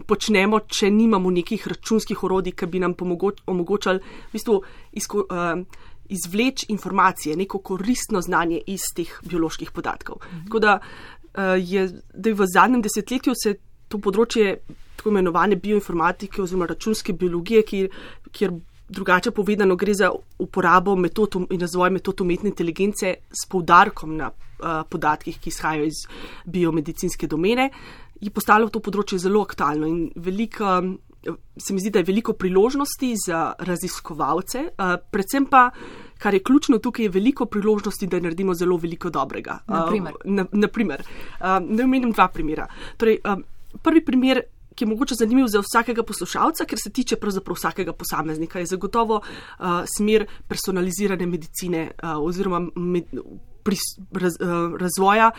počnemo, 0.08 0.62
če 0.68 0.92
nimamo 0.92 1.32
nekih 1.32 1.68
računskih 1.68 2.24
orodij, 2.24 2.56
ki 2.56 2.72
bi 2.72 2.80
nam 2.80 2.96
omogočali 3.00 4.00
v 4.00 4.32
bistvu 4.34 4.62
izko, 5.00 5.26
uh, 5.28 5.88
izvleči 6.10 6.66
informacije, 6.70 7.36
neko 7.36 7.60
koristno 7.60 8.22
znanje 8.22 8.62
iz 8.68 8.82
teh 8.96 9.12
bioloških 9.24 9.72
podatkov. 9.72 10.22
Mhm. 10.26 10.44
Tako 10.46 10.60
da, 10.60 10.80
uh, 10.80 11.58
je, 11.58 11.90
da 12.14 12.34
v 12.34 12.48
zadnjem 12.54 12.82
desetletju 12.82 13.34
se 13.44 13.56
to 13.88 13.98
področje 13.98 14.60
tako 15.00 15.14
imenovane 15.14 15.56
bioinformatike 15.56 16.42
oziroma 16.42 16.68
računske 16.68 17.14
biologije, 17.14 17.64
kjer, 17.64 17.90
kjer 18.32 18.52
drugače 18.90 19.32
povedano, 19.32 19.76
gre 19.76 19.94
za 19.94 20.12
uporabo 20.40 20.96
metod 20.96 21.38
in 21.50 21.62
razvoj 21.62 21.90
metod 21.90 22.22
umetne 22.22 22.50
inteligence 22.50 23.14
s 23.32 23.48
poudarkom 23.50 24.16
na 24.18 24.32
uh, 24.32 24.82
podatkih, 24.90 25.40
ki 25.40 25.54
izhajajo 25.54 25.86
iz 25.88 26.04
biomedicinske 26.46 27.28
domene, 27.28 27.70
je 28.20 28.32
postalo 28.34 28.70
to 28.70 28.82
področje 28.84 29.22
zelo 29.22 29.46
aktualno 29.48 29.88
in 29.88 30.10
veliko. 30.16 30.82
Se 31.58 31.74
mi 31.74 31.82
zdi, 31.82 31.90
da 31.92 32.00
je 32.00 32.08
veliko 32.08 32.34
priložnosti 32.34 33.14
za 33.26 33.54
raziskovalce, 33.60 34.62
uh, 34.72 34.94
predvsem 35.12 35.46
pa, 35.52 35.70
kar 36.18 36.34
je 36.34 36.44
ključno 36.44 36.78
tukaj, 36.80 37.06
je 37.06 37.10
veliko 37.10 37.46
priložnosti, 37.46 38.08
da 38.08 38.20
naredimo 38.20 38.54
zelo 38.54 38.78
veliko 38.78 39.10
dobrega. 39.10 39.60
Naprimer. 39.68 40.14
Uh, 40.26 40.32
na, 40.32 40.46
naprimer, 40.52 41.04
uh, 41.04 41.60
ne 41.66 41.84
omenim 41.84 42.12
dva 42.12 42.28
primera. 42.28 42.68
Torej, 42.98 43.20
uh, 43.26 43.44
prvi 43.84 44.06
primer 44.06 44.42
ki 44.80 44.86
je 44.86 44.88
mogoče 44.88 45.16
zanimiv 45.20 45.48
za 45.52 45.60
vsakega 45.60 46.04
poslušalca, 46.08 46.64
ker 46.66 46.80
se 46.80 46.90
tiče 46.96 47.18
pravzaprav 47.20 47.58
vsakega 47.58 47.94
posameznika, 47.94 48.62
je 48.64 48.70
zagotovo 48.72 49.20
uh, 49.20 49.66
smer 49.98 50.24
personalizirane 50.48 51.28
medicine 51.28 51.90
uh, 51.92 52.16
oziroma 52.24 52.62
med, 52.76 53.12
pris, 53.64 53.84
raz, 54.16 54.38
uh, 54.40 54.78
razvoja, 54.80 55.32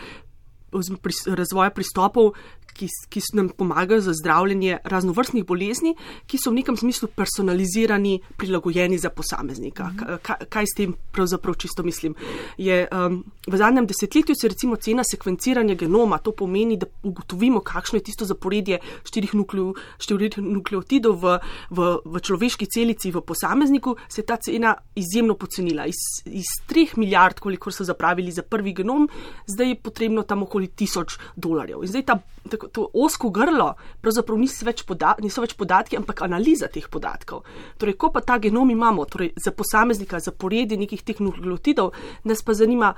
razvoja 1.26 1.70
pristopov, 1.70 2.34
ki, 2.74 2.88
ki 3.08 3.20
nam 3.34 3.48
pomagajo 3.48 4.00
za 4.00 4.14
zdravljenje 4.14 4.78
raznovrstnih 4.84 5.44
bolezni, 5.44 5.94
ki 6.26 6.38
so 6.38 6.50
v 6.50 6.60
nekem 6.60 6.76
smislu 6.76 7.08
personalizirani, 7.14 8.20
prilagojeni 8.36 8.98
za 8.98 9.10
posameznika. 9.10 9.90
Mhm. 9.94 10.20
Kaj, 10.22 10.46
kaj 10.48 10.66
s 10.66 10.76
tem 10.76 10.94
pravzaprav 11.12 11.54
čisto 11.54 11.82
mislim? 11.82 12.14
Je, 12.58 12.86
um, 12.92 13.24
v 13.46 13.56
zadnjem 13.56 13.86
desetletju 13.86 14.34
se 14.34 14.48
recimo 14.48 14.76
cena 14.76 15.04
sekvenciranja 15.04 15.74
genoma, 15.74 16.18
to 16.18 16.32
pomeni, 16.32 16.76
da 16.76 16.86
ugotovimo, 17.02 17.60
kakšno 17.60 17.98
je 17.98 18.04
tisto 18.10 18.24
zaporedje 18.24 18.80
štirih, 19.04 19.34
nukleu, 19.34 19.74
štirih 19.98 20.38
nukleotidov 20.38 21.20
v, 21.20 21.38
v, 21.70 21.90
v 22.04 22.20
človeški 22.20 22.66
celici 22.66 23.10
v 23.10 23.22
posamezniku, 23.26 23.96
se 24.08 24.22
je 24.22 24.26
ta 24.26 24.36
cena 24.36 24.74
izjemno 24.94 25.34
pocenila. 25.34 25.86
Iz, 25.86 26.00
iz 26.26 26.50
treh 26.66 26.96
milijard, 26.96 27.40
koliko 27.40 27.70
so 27.70 27.84
zapravili 27.84 28.32
za 28.32 28.42
prvi 28.42 28.72
genom, 28.72 29.08
zdaj 29.46 29.68
je 29.68 29.80
potrebno 29.82 30.22
tam 30.22 30.42
okoli 30.42 30.68
tisoč 30.68 31.18
dolarjev. 31.36 31.82
In 31.84 31.90
zdaj 31.90 32.06
ta 32.06 32.18
tako, 32.48 32.68
to 32.68 32.86
osko 32.94 33.30
grlo, 33.30 33.74
pravzaprav 34.00 34.38
niso 34.38 34.66
več, 34.66 34.84
poda 34.88 35.14
niso 35.22 35.42
več 35.44 35.54
podatki, 35.58 35.98
ampak 36.00 36.22
analiza 36.26 36.70
teh 36.72 36.86
podatkov. 36.90 37.44
Torej, 37.78 37.98
ko 38.00 38.12
pa 38.14 38.22
ta 38.24 38.38
genom 38.38 38.70
imamo, 38.70 39.04
torej 39.04 39.32
za 39.36 39.52
posameznika, 39.52 40.20
za 40.20 40.32
poredi 40.32 40.78
nekih 40.80 41.02
teh 41.04 41.20
nukleotidov, 41.20 41.92
nas 42.24 42.42
pa 42.42 42.56
zanima, 42.56 42.94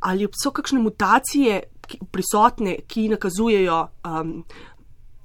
ali 0.00 0.28
so 0.32 0.52
kakšne 0.54 0.80
mutacije 0.80 1.60
prisotne, 2.12 2.78
ki 2.86 3.08
nakazujejo 3.14 3.78
um, 4.04 4.34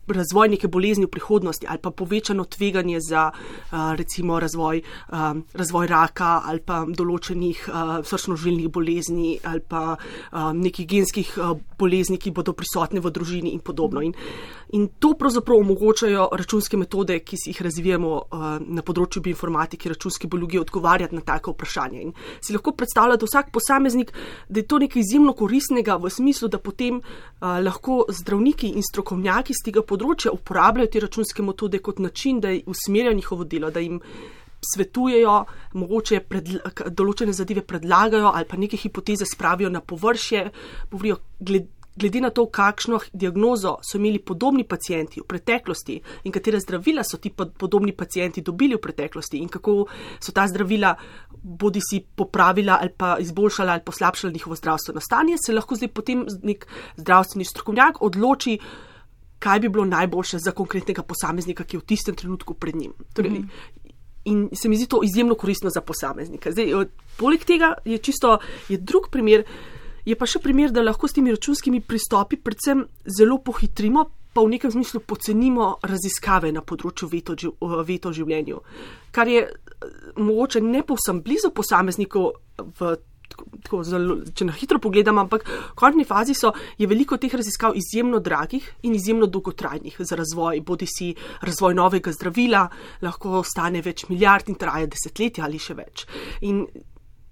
razvoj 0.07 0.49
neke 0.49 0.67
bolezni 0.67 1.05
v 1.05 1.13
prihodnosti 1.13 1.65
ali 1.69 1.79
pa 1.79 1.91
povečano 1.91 2.45
tveganje 2.45 2.99
za 2.99 3.31
uh, 3.31 3.95
recimo 3.95 4.39
razvoj, 4.39 4.81
um, 5.11 5.43
razvoj 5.53 5.87
raka 5.87 6.41
ali 6.45 6.59
pa 6.59 6.83
določenih 6.87 7.67
uh, 7.67 7.75
srčno-žilnih 8.03 8.69
bolezni 8.71 9.37
ali 9.43 9.61
pa 9.61 9.95
um, 9.95 10.59
nekih 10.59 10.87
genskih 10.87 11.33
uh, 11.37 11.57
bolezni, 11.79 12.17
ki 12.17 12.31
bodo 12.31 12.53
prisotne 12.53 12.99
v 13.03 13.11
družini 13.11 13.53
in 13.53 13.59
podobno. 13.59 14.01
In, 14.03 14.13
in 14.73 14.87
to 14.99 15.13
pravzaprav 15.19 15.59
omogočajo 15.59 16.29
računske 16.33 16.77
metode, 16.77 17.19
ki 17.19 17.37
si 17.39 17.51
jih 17.51 17.61
razvijamo 17.65 18.11
uh, 18.13 18.45
na 18.59 18.83
področju 18.85 19.23
bioinformatike, 19.23 19.91
računske 19.91 20.27
biologije, 20.27 20.63
odgovarjati 20.63 21.15
na 21.15 21.25
take 21.25 21.51
vprašanja. 21.51 22.01
In 22.01 22.13
si 22.43 22.55
lahko 22.55 22.75
predstavlja, 22.77 23.19
da 23.19 23.29
vsak 23.29 23.51
posameznik, 23.55 24.13
da 24.49 24.61
je 24.61 24.67
to 24.67 24.79
nekaj 24.83 25.03
izjemno 25.03 25.35
koristnega 25.37 25.97
v 26.01 26.11
smislu, 26.13 26.49
da 26.51 26.59
potem 26.59 26.99
uh, 26.99 27.59
lahko 27.63 28.03
zdravniki 28.11 28.73
in 28.73 28.85
strokovnjaki 28.85 29.53
tega 29.63 29.81
področja 29.81 29.92
področja 29.93 30.33
uporabljajo 30.33 30.91
te 30.91 31.03
računske 31.05 31.45
metode 31.45 31.81
kot 31.83 32.01
način, 32.03 32.41
da 32.41 32.53
usmerjajo 32.65 33.19
njihovo 33.19 33.45
delo, 33.45 33.71
da 33.71 33.83
jim 33.83 34.01
svetujejo, 34.63 35.37
mogoče 35.79 36.23
določene 36.95 37.35
zadeve 37.35 37.65
predlagajo 37.67 38.31
ali 38.31 38.47
pa 38.49 38.59
neke 38.59 38.79
hipoteze 38.79 39.27
spravijo 39.27 39.71
na 39.73 39.81
površje, 39.81 40.49
govorijo 40.91 41.21
glede. 41.39 41.71
Glede 41.93 42.23
na 42.23 42.31
to, 42.33 42.47
kakšno 42.49 42.97
diagnozo 43.13 43.75
so 43.85 43.99
imeli 43.99 44.17
podobni 44.17 44.63
pacijenti 44.65 45.21
v 45.21 45.27
preteklosti 45.29 45.99
in 46.25 46.33
katere 46.33 46.57
zdravila 46.57 47.03
so 47.05 47.19
ti 47.21 47.29
podobni 47.29 47.93
pacijenti 47.93 48.41
dobili 48.41 48.73
v 48.73 48.81
preteklosti 48.81 49.37
in 49.37 49.51
kako 49.53 49.75
so 50.17 50.33
ta 50.33 50.47
zdravila 50.49 50.95
bodi 51.43 51.83
si 51.85 51.99
popravila 52.01 52.79
ali 52.81 52.89
pa 52.97 53.17
izboljšala 53.21 53.77
ali 53.77 53.85
poslabšala 53.85 54.33
njihovo 54.33 54.55
zdravstveno 54.55 55.05
stanje, 55.05 55.37
se 55.45 55.53
lahko 55.53 55.77
zdaj 55.77 55.93
potem 55.93 56.25
nek 56.41 56.65
zdravstveni 56.97 57.45
strokovnjak 57.45 58.01
odloči, 58.01 58.57
kaj 59.43 59.59
bi 59.59 59.69
bilo 59.69 59.85
najboljše 59.85 60.39
za 60.39 60.53
konkretnega 60.55 61.03
posameznika, 61.03 61.65
ki 61.67 61.77
je 61.77 61.81
v 61.81 61.87
tistem 61.91 62.15
trenutku 62.15 62.53
pred 62.53 62.75
njim. 62.75 62.93
Torej, 63.13 63.31
mm 63.31 63.37
-hmm. 63.37 63.81
In 64.25 64.49
se 64.55 64.69
mi 64.69 64.77
zdi 64.77 64.85
to 64.87 65.01
izjemno 65.03 65.35
koristno 65.35 65.69
za 65.69 65.81
posameznika. 65.81 66.51
Zdaj, 66.51 66.85
poleg 67.17 67.43
tega 67.43 67.73
je 67.85 67.97
čisto 67.97 68.37
je 68.69 68.77
drug 68.77 69.09
primer, 69.11 69.43
je 70.05 70.15
pa 70.15 70.25
še 70.25 70.39
primer, 70.39 70.71
da 70.71 70.81
lahko 70.81 71.07
s 71.07 71.13
temi 71.13 71.31
računskimi 71.31 71.81
pristopi 71.81 72.37
predvsem 72.37 72.85
zelo 73.17 73.37
pohitrimo, 73.37 74.05
pa 74.33 74.41
v 74.41 74.47
nekem 74.47 74.71
smislu 74.71 74.99
pocenimo 74.99 75.75
raziskave 75.81 76.51
na 76.51 76.61
področju 76.61 77.09
veto 77.11 78.09
v 78.09 78.13
življenju, 78.13 78.61
kar 79.11 79.27
je 79.27 79.49
mogoče 80.17 80.61
ne 80.61 80.83
povsem 80.83 81.21
blizu 81.21 81.51
posameznikov 81.51 82.31
v 82.79 82.95
tako 83.63 83.81
zelo, 83.87 84.17
če 84.35 84.47
na 84.47 84.55
hitro 84.57 84.79
pogledam, 84.83 85.19
ampak 85.21 85.45
v 85.47 85.75
končni 85.79 86.05
fazi 86.07 86.35
so, 86.37 86.53
je 86.77 86.87
veliko 86.87 87.17
teh 87.17 87.33
raziskav 87.33 87.77
izjemno 87.79 88.19
dragih 88.23 88.69
in 88.83 88.95
izjemno 88.95 89.27
dolgotrajnih 89.27 89.99
za 89.99 90.17
razvoj, 90.19 90.61
bodi 90.61 90.87
si 90.89 91.13
razvoj 91.41 91.75
novega 91.77 92.13
zdravila, 92.13 92.67
lahko 93.01 93.43
stane 93.47 93.81
več 93.81 94.07
milijard 94.09 94.49
in 94.49 94.59
traja 94.59 94.89
desetletja 94.89 95.45
ali 95.47 95.61
še 95.61 95.77
več. 95.77 96.07
In 96.49 96.65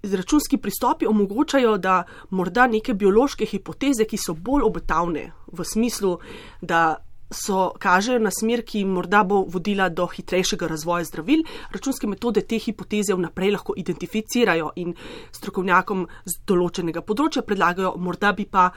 Računski 0.02 0.58
pristopi 0.58 1.06
omogočajo, 1.06 1.76
da 1.78 2.02
morda 2.30 2.66
neke 2.66 2.94
biološke 2.94 3.46
hipoteze, 3.46 4.02
ki 4.10 4.18
so 4.18 4.34
bolj 4.34 4.66
obetavne 4.66 5.28
v 5.46 5.64
smislu, 5.64 6.16
da 6.60 6.96
so 7.32 7.72
kažejo 7.80 8.20
na 8.22 8.30
smer, 8.30 8.62
ki 8.64 8.84
morda 8.84 9.22
bo 9.24 9.42
vodila 9.48 9.88
do 9.88 10.06
hitrejšega 10.06 10.68
razvoja 10.70 11.04
zdravil. 11.08 11.44
Računske 11.72 12.06
metode 12.06 12.44
te 12.46 12.58
hipoteze 12.58 13.16
vnaprej 13.16 13.54
lahko 13.56 13.76
identificirajo 13.76 14.72
in 14.76 14.94
strokovnjakom 15.32 16.06
z 16.24 16.40
določenega 16.46 17.02
področja 17.02 17.42
predlagajo, 17.46 17.96
morda 17.98 18.32
bi 18.36 18.46
pa 18.46 18.70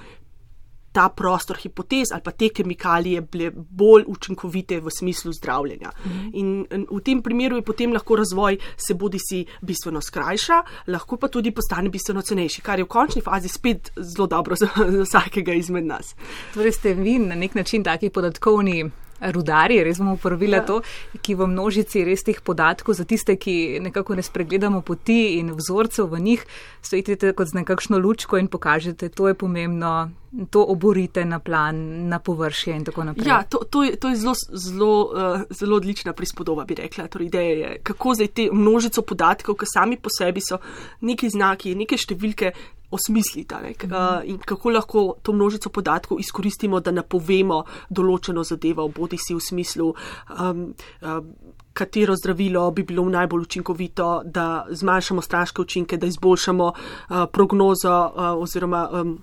ta 0.95 1.09
prostor 1.09 1.57
hipotez 1.59 2.13
ali 2.15 2.23
pa 2.23 2.31
te 2.31 2.49
kemikalije 2.49 3.21
bile 3.21 3.51
bolj 3.53 4.05
učinkovite 4.07 4.79
v 4.79 4.93
smislu 4.99 5.33
zdravljenja. 5.33 5.91
Mhm. 6.05 6.29
In 6.33 6.65
v 6.91 7.01
tem 7.03 7.21
primeru 7.21 7.59
je 7.59 7.65
potem 7.67 7.93
lahko 7.93 8.15
razvoj 8.15 8.57
se 8.77 8.93
bodi 8.93 9.19
si 9.19 9.45
bistveno 9.61 10.01
skrajša, 10.01 10.61
lahko 10.87 11.17
pa 11.17 11.27
tudi 11.27 11.51
postane 11.51 11.89
bistveno 11.89 12.21
cenejši, 12.21 12.61
kar 12.61 12.79
je 12.79 12.85
v 12.87 12.93
končni 12.95 13.21
fazi 13.21 13.51
spet 13.51 13.91
zelo 13.97 14.27
dobro 14.27 14.55
za, 14.55 14.69
za 14.75 15.03
vsakega 15.03 15.53
izmed 15.53 15.85
nas. 15.85 16.15
Torej 16.53 16.71
ste 16.71 16.93
vi 16.93 17.19
na 17.19 17.35
nek 17.35 17.55
način 17.55 17.83
taki 17.83 18.09
podatkovni 18.09 18.85
rudarji, 19.19 19.83
res 19.83 19.97
bomo 19.97 20.15
uporabili 20.17 20.57
ja. 20.57 20.65
to, 20.65 20.81
ki 21.21 21.35
v 21.39 21.47
množici 21.47 22.03
res 22.05 22.25
teh 22.25 22.41
podatkov 22.43 22.97
za 22.97 23.05
tiste, 23.07 23.37
ki 23.39 23.79
nekako 23.83 24.15
ne 24.15 24.23
spregledamo 24.25 24.81
poti 24.81 25.37
in 25.39 25.53
vzorcev 25.55 26.11
v 26.11 26.19
njih, 26.19 26.45
stojite 26.81 27.31
kot 27.33 27.47
z 27.47 27.61
nekakšno 27.61 27.97
lučko 27.97 28.37
in 28.37 28.51
pokažete, 28.51 29.09
to 29.09 29.27
je 29.31 29.33
pomembno, 29.33 30.11
to 30.51 30.65
oborite 30.67 31.25
na 31.25 31.39
plan, 31.39 32.07
na 32.09 32.19
površje 32.19 32.75
in 32.75 32.83
tako 32.85 33.07
naprej. 33.07 33.27
Ja, 33.27 33.43
to, 33.43 33.63
to, 33.63 33.83
je, 33.83 33.95
to 33.95 34.11
je 34.11 34.19
zelo, 34.19 34.35
zelo, 34.51 34.91
uh, 35.07 35.41
zelo 35.49 35.77
odlična 35.79 36.13
prispodoba, 36.13 36.65
bi 36.65 36.75
rekla. 36.75 37.07
Torej, 37.07 37.31
ideja 37.31 37.55
je, 37.55 37.79
kako 37.83 38.15
zdaj 38.19 38.27
te 38.27 38.49
množico 38.51 39.01
podatkov, 39.01 39.55
ki 39.55 39.69
sami 39.73 39.97
po 39.97 40.11
sebi 40.11 40.43
so 40.43 40.59
neki 41.01 41.29
znaki, 41.31 41.75
neke 41.75 41.97
številke, 41.97 42.51
osmisliti 42.95 43.55
uh, 43.55 44.21
in 44.23 44.37
kako 44.37 44.69
lahko 44.69 45.03
to 45.21 45.33
množico 45.33 45.69
podatkov 45.69 46.19
izkoristimo, 46.19 46.79
da 46.79 46.91
napovemo 46.91 47.63
določeno 47.89 48.43
zadevo, 48.43 48.87
bodi 48.89 49.19
si 49.21 49.35
v 49.35 49.43
smislu. 49.43 49.93
Um, 50.39 50.73
um, 51.01 51.33
Katero 51.75 52.15
zdravilo 52.15 52.69
bi 52.71 52.85
bilo 52.87 53.03
najbolj 53.11 53.41
učinkovito, 53.41 54.21
da 54.25 54.65
zmanjšamo 54.71 55.21
straške 55.21 55.61
učinke, 55.61 55.97
da 55.97 56.07
izboljšamo 56.07 56.69
uh, 56.71 57.25
prognozo 57.31 57.97
uh, 58.05 58.31
oziroma 58.39 58.87
um, 58.91 59.17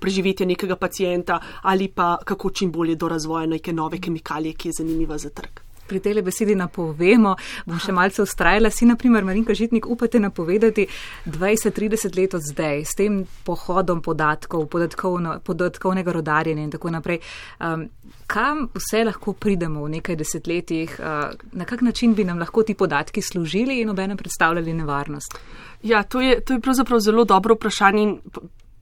preživetje 0.00 0.46
nekega 0.46 0.76
pacijenta, 0.76 1.38
ali 1.62 1.88
pa 1.88 2.16
kako 2.24 2.50
čim 2.50 2.72
bolje 2.72 2.96
do 2.96 3.08
razvoja 3.08 3.46
neke 3.46 3.72
nove 3.72 4.00
kemikalije, 4.00 4.56
ki 4.56 4.68
je 4.68 4.80
zanimiva 4.80 5.18
za 5.18 5.30
trg 5.30 5.65
pri 5.88 6.00
tej 6.00 6.22
besedi 6.22 6.54
napovemo, 6.58 7.36
bom 7.66 7.78
še 7.78 7.92
malce 7.92 8.22
ustrajala. 8.22 8.70
Si, 8.70 8.86
na 8.86 8.96
primer, 8.96 9.24
Marinka 9.24 9.54
Žitnik, 9.54 9.86
upate 9.86 10.20
napovedati 10.20 10.86
20-30 11.26 12.18
let 12.18 12.34
od 12.34 12.42
zdaj 12.42 12.84
s 12.84 12.98
tem 12.98 13.22
pohodom 13.44 14.02
podatkov, 14.02 14.66
podatkovno, 14.72 15.38
podatkovnega 15.46 16.12
rodarjenja 16.12 16.66
in 16.66 16.72
tako 16.74 16.90
naprej. 16.90 17.20
Um, 17.60 17.88
kam 18.26 18.66
vse 18.74 19.04
lahko 19.06 19.36
pridemo 19.38 19.86
v 19.86 19.96
nekaj 19.98 20.18
desetletjih, 20.18 20.98
uh, 20.98 21.32
na 21.52 21.64
kak 21.64 21.82
način 21.86 22.14
bi 22.14 22.24
nam 22.24 22.38
lahko 22.42 22.62
ti 22.66 22.74
podatki 22.74 23.22
služili 23.22 23.80
in 23.80 23.90
obenem 23.90 24.16
predstavljali 24.16 24.74
nevarnost? 24.74 25.38
Ja, 25.82 26.02
to 26.02 26.20
je, 26.20 26.40
to 26.40 26.56
je 26.56 26.60
pravzaprav 26.60 27.00
zelo 27.00 27.24
dobro 27.24 27.54
vprašanje. 27.54 28.16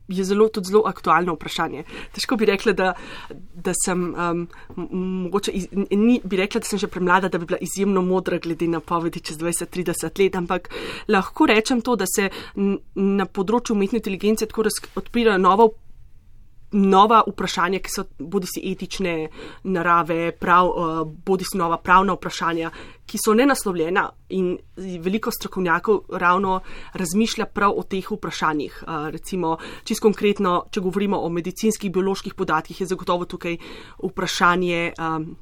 Je 0.08 0.24
zelo, 0.24 0.48
tudi 0.48 0.68
zelo 0.68 0.82
aktualno 0.86 1.34
vprašanje. 1.34 1.84
Težko 2.12 2.36
bi 2.36 2.48
rekla, 2.48 2.72
da, 2.72 2.92
da 3.54 3.72
sem 3.84 4.02
um, 4.14 4.42
mogoče, 4.76 5.52
ni, 5.90 6.20
bi 6.24 6.36
rekla, 6.36 6.60
da 6.60 6.68
sem 6.68 6.78
že 6.78 6.90
premlada, 6.92 7.28
da 7.28 7.38
bi 7.38 7.48
bila 7.48 7.60
izjemno 7.64 8.02
modra 8.02 8.38
glede 8.38 8.68
na 8.68 8.80
povedi 8.80 9.20
čez 9.20 9.38
20-30 9.38 10.20
let, 10.22 10.36
ampak 10.36 10.68
lahko 11.08 11.46
rečem 11.46 11.80
to, 11.80 11.96
da 11.96 12.08
se 12.08 12.28
na 12.94 13.26
področju 13.26 13.76
umetne 13.76 14.02
inteligence 14.02 14.46
tako 14.46 14.68
odpirajo 15.00 15.38
nova 15.40 15.68
nova 16.74 17.22
vprašanja, 17.26 17.78
ki 17.78 17.90
so 17.90 18.04
bodi 18.18 18.48
si 18.50 18.62
etične 18.70 19.14
narave, 19.64 20.32
prav, 20.38 20.68
uh, 20.68 21.00
bodi 21.06 21.46
si 21.46 21.58
nova 21.58 21.78
pravna 21.78 22.16
vprašanja, 22.18 22.70
ki 23.06 23.20
so 23.20 23.34
nenaslovljena 23.34 24.08
in 24.34 24.56
veliko 24.76 25.30
strokovnjakov 25.30 26.18
ravno 26.18 26.60
razmišlja 26.92 27.46
prav 27.46 27.78
o 27.78 27.82
teh 27.82 28.10
vprašanjih. 28.10 28.82
Uh, 28.86 29.08
recimo, 29.14 29.56
čisto 29.84 30.08
konkretno, 30.08 30.64
če 30.70 30.82
govorimo 30.84 31.20
o 31.20 31.28
medicinskih, 31.28 31.92
bioloških 31.92 32.34
podatkih, 32.34 32.80
je 32.80 32.90
zagotovo 32.90 33.24
tukaj 33.24 33.58
vprašanje. 34.02 34.92
Um, 34.98 35.34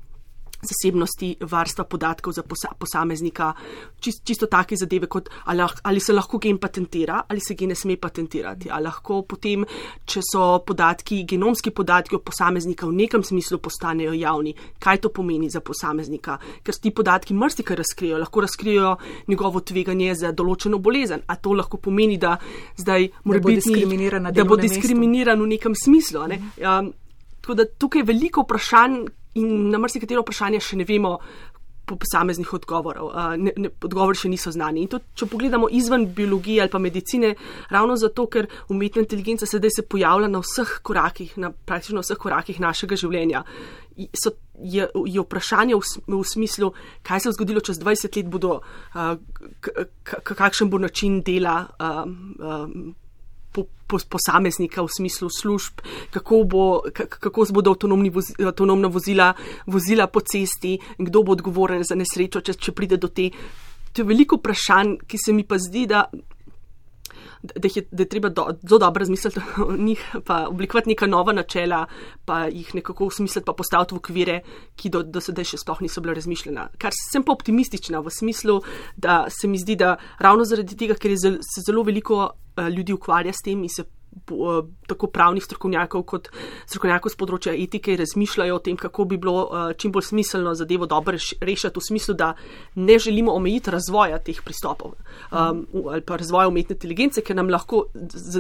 zasebnosti, 0.63 1.37
varstva 1.41 1.85
podatkov 1.85 2.33
za 2.33 2.43
posa, 2.43 2.71
posameznika, 2.79 3.53
čist, 4.01 4.23
čisto 4.25 4.47
take 4.47 4.77
zadeve, 4.77 5.09
kot 5.11 5.29
ali, 5.51 5.63
ali 5.83 6.01
se 6.01 6.13
lahko 6.13 6.39
gen 6.39 6.59
patentira 6.59 7.23
ali 7.29 7.41
se 7.41 7.55
gen 7.55 7.73
ne 7.73 7.75
sme 7.75 7.97
patentirati. 7.97 8.71
Ali 8.71 8.87
lahko 8.87 9.23
potem, 9.27 9.65
če 10.07 10.21
so 10.23 10.61
podatki, 10.67 11.25
genomski 11.27 11.73
podatki 11.75 12.15
o 12.17 12.21
posameznika 12.23 12.87
v 12.87 12.95
nekem 12.95 13.25
smislu 13.27 13.59
postanejo 13.59 14.13
javni, 14.15 14.55
kaj 14.79 15.01
to 15.03 15.11
pomeni 15.11 15.51
za 15.51 15.61
posameznika, 15.61 16.39
ker 16.63 16.79
ti 16.79 16.93
podatki 16.95 17.35
mrstika 17.35 17.75
razkrijo, 17.75 18.21
lahko 18.23 18.45
razkrijo 18.47 18.97
njegovo 19.29 19.61
tveganje 19.61 20.15
za 20.15 20.33
določeno 20.33 20.79
bolezen. 20.79 21.25
A 21.27 21.37
to 21.37 21.57
lahko 21.59 21.81
pomeni, 21.83 22.21
da 22.23 22.37
zdaj 22.79 23.09
mora 23.25 23.41
biti 23.43 23.63
diskriminiran, 23.63 24.31
da 24.31 24.45
bo 24.47 24.57
diskriminiran 24.61 25.43
v 25.43 25.51
nekem 25.57 25.75
smislu. 25.75 26.27
Ne? 26.31 26.39
Um, 26.63 26.93
tako 27.41 27.59
da 27.59 27.67
tukaj 27.67 28.05
je 28.05 28.09
veliko 28.13 28.47
vprašanj, 28.47 29.01
In 29.41 29.71
na 29.73 29.81
marsikatero 29.81 30.23
vprašanje 30.23 30.61
še 30.61 30.77
ne 30.81 30.85
vemo 30.89 31.17
po 31.87 31.97
posameznih 31.99 32.53
odgovorov. 32.55 33.11
Ne, 33.43 33.53
ne, 33.59 33.71
odgovori 33.83 34.19
še 34.19 34.31
niso 34.31 34.53
znani. 34.55 34.85
In 34.85 34.91
to, 34.93 35.01
če 35.19 35.27
pogledamo 35.31 35.69
izven 35.75 36.07
biologije 36.15 36.63
ali 36.63 36.71
pa 36.71 36.81
medicine, 36.83 37.35
ravno 37.75 37.97
zato, 37.99 38.29
ker 38.31 38.49
umetna 38.73 39.03
inteligenca 39.03 39.49
sedaj 39.49 39.75
se 39.77 39.87
pojavlja 39.91 40.31
na 40.31 40.43
vseh 40.45 40.79
korakih, 40.87 41.35
na 41.43 41.51
praktično 41.51 42.05
vseh 42.05 42.21
korakih 42.23 42.63
našega 42.63 42.99
življenja. 42.99 43.43
So, 44.17 44.37
je, 44.63 44.87
je 44.87 45.21
vprašanje 45.25 45.77
v, 45.77 45.83
v 46.07 46.23
smislu, 46.29 46.71
kaj 47.05 47.25
se 47.25 47.33
je 47.33 47.37
zgodilo 47.37 47.61
čez 47.65 47.83
20 47.83 48.17
let, 48.21 48.31
bodo, 48.31 48.61
k, 48.95 49.87
k, 50.07 50.23
kakšen 50.33 50.71
bo 50.71 50.79
način 50.81 51.21
dela. 51.27 51.67
Uh, 51.83 52.05
uh, 52.39 52.93
po, 53.53 53.67
po, 53.87 53.99
posameznika 54.09 54.83
v 54.83 54.89
smislu 54.89 55.29
služb, 55.31 55.85
kako, 56.11 56.45
bo, 56.45 56.65
kako 56.93 57.47
bodo 57.53 57.77
vozi, 58.11 58.35
avtonomna 58.41 58.89
vozila 58.89 59.33
vozila 59.67 60.07
po 60.07 60.21
cesti, 60.21 60.79
kdo 60.99 61.23
bo 61.23 61.33
odgovoren 61.33 61.85
za 61.85 61.95
nesrečo, 61.95 62.41
če, 62.41 62.55
če 62.55 62.73
pride 62.73 62.97
do 62.97 63.09
te. 63.09 63.31
To 63.93 64.03
je 64.03 64.09
veliko 64.09 64.39
vprašanj, 64.41 64.97
ki 65.07 65.19
se 65.21 65.33
mi 65.37 65.45
pa 65.45 65.59
zdi, 65.61 65.87
da 65.87 66.07
da, 67.43 67.69
je, 67.75 67.83
da 67.91 68.03
je 68.03 68.09
treba 68.09 68.29
do, 68.29 68.47
zelo 68.69 68.79
dobro 68.79 69.01
razmisliti 69.01 69.41
o 69.59 69.77
njih, 69.77 70.05
pa 70.25 70.47
oblikovati 70.49 70.89
neka 70.89 71.07
nova 71.07 71.33
načela, 71.33 71.87
pa 72.25 72.45
jih 72.47 72.75
nekako 72.75 73.07
usmisliti, 73.07 73.45
pa 73.47 73.53
postaviti 73.53 73.95
v 73.95 73.99
okvire, 73.99 74.41
ki 74.77 74.91
do, 74.91 75.03
do 75.03 75.21
sedaj 75.21 75.53
še 75.53 75.63
sploh 75.63 75.83
niso 75.83 76.01
bile 76.01 76.15
razmišljena. 76.19 76.69
Kar 76.79 76.95
sem 76.97 77.25
pa 77.25 77.33
optimistična 77.33 78.01
v 78.01 78.11
smislu, 78.11 78.61
da 78.97 79.25
se 79.31 79.49
mi 79.49 79.59
zdi, 79.59 79.77
da 79.77 79.97
ravno 80.19 80.45
zaradi 80.45 80.77
tega, 80.77 80.95
ker 80.95 81.17
zel, 81.17 81.41
se 81.43 81.65
zelo 81.67 81.83
veliko 81.87 82.23
uh, 82.25 82.69
ljudi 82.69 82.93
ukvarja 82.93 83.33
s 83.33 83.45
tem 83.45 83.63
in 83.63 83.73
se 83.73 83.85
tako 84.87 85.07
pravnih 85.07 85.45
strokovnjakov 85.45 86.03
kot 86.03 86.29
strokovnjakov 86.67 87.13
z 87.13 87.19
področja 87.19 87.55
etike 87.57 87.97
razmišljajo 87.97 88.57
o 88.57 88.63
tem, 88.63 88.77
kako 88.77 89.07
bi 89.09 89.19
bilo 89.21 89.45
eh, 89.49 89.75
čim 89.79 89.93
bolj 89.93 90.09
smiselno 90.11 90.55
zadevo 90.55 90.87
dobro 90.87 91.17
rešiti 91.41 91.79
v 91.79 91.85
smislu, 91.89 92.15
da 92.15 92.33
ne 92.75 92.99
želimo 92.99 93.33
omejiti 93.33 93.73
razvoja 93.73 94.19
teh 94.23 94.43
pristopov 94.45 94.95
um, 95.31 95.65
ali 95.89 96.05
pa 96.05 96.17
razvoja 96.17 96.49
umetne 96.49 96.77
inteligence, 96.77 97.23
ker 97.25 97.37
nam 97.37 97.51
lahko 97.53 97.87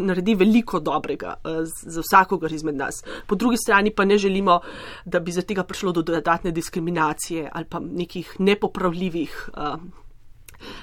naredi 0.00 0.37
veliko 0.38 0.81
dobrega 0.81 1.35
uh, 1.41 1.62
za 1.64 2.05
vsakogar 2.05 2.52
izmed 2.52 2.76
nas. 2.76 3.02
Po 3.26 3.38
drugi 3.38 3.57
strani 3.57 3.91
pa 3.95 4.05
ne 4.05 4.19
želimo, 4.19 4.61
da 5.05 5.21
bi 5.21 5.33
za 5.33 5.43
tega 5.43 5.64
prišlo 5.64 5.93
do 5.93 6.02
dodatne 6.02 6.50
diskriminacije 6.50 7.49
ali 7.52 7.64
pa 7.64 7.81
nekih 7.81 8.37
nepopravljivih. 8.38 9.50
Uh, 9.57 9.81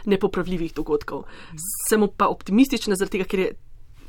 Nepopravljivih 0.05 0.73
dogodkov. 0.75 1.21
Sem 1.87 2.03
pa 2.17 2.27
optimistična, 2.27 2.97
zaradi 2.99 3.13
tega, 3.15 3.27
ker 3.31 3.39
je 3.39 3.53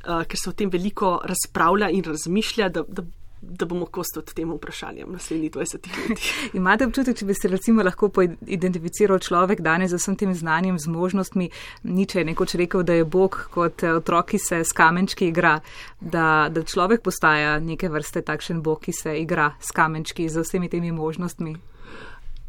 uh, 0.06 0.24
ker 0.24 0.38
se 0.38 0.50
o 0.50 0.52
tem 0.52 0.70
veliko 0.70 1.20
razpravlja 1.24 1.90
in 1.90 2.04
razmišlja, 2.04 2.68
da, 2.68 2.82
da, 2.88 3.02
da 3.40 3.66
bomo 3.66 3.86
kost 3.86 4.16
od 4.16 4.32
tem 4.34 4.52
vprašanjem 4.52 5.12
naslednjih 5.12 5.50
20 5.52 5.86
let. 5.88 6.24
Imate 6.60 6.86
občutek, 6.86 7.16
če 7.18 7.26
bi 7.26 7.34
se 7.34 7.48
recimo 7.48 7.82
lahko 7.82 8.10
identificiral 8.46 9.18
človek 9.18 9.62
danes 9.64 9.92
z 9.94 10.00
vsem 10.00 10.16
tem 10.16 10.34
znanjem, 10.34 10.78
z 10.78 10.92
možnostmi, 10.92 11.50
niče 11.82 12.20
je 12.20 12.24
nekoč 12.32 12.54
rekel, 12.60 12.82
da 12.82 12.98
je 12.98 13.04
Bog 13.04 13.38
kot 13.54 13.82
eh, 13.82 13.94
otroki 13.96 14.38
se 14.38 14.64
s 14.64 14.72
kamenčki 14.76 15.30
igra, 15.32 15.58
da, 16.00 16.48
da 16.50 16.62
človek 16.62 17.02
postaja 17.02 17.58
neke 17.60 17.88
vrste 17.88 18.22
takšen 18.22 18.62
Bog, 18.62 18.82
ki 18.84 18.92
se 18.92 19.16
igra 19.20 19.54
s 19.60 19.72
kamenčki, 19.72 20.28
z 20.28 20.44
vsemi 20.44 20.68
temi 20.68 20.92
možnostmi. 20.92 21.56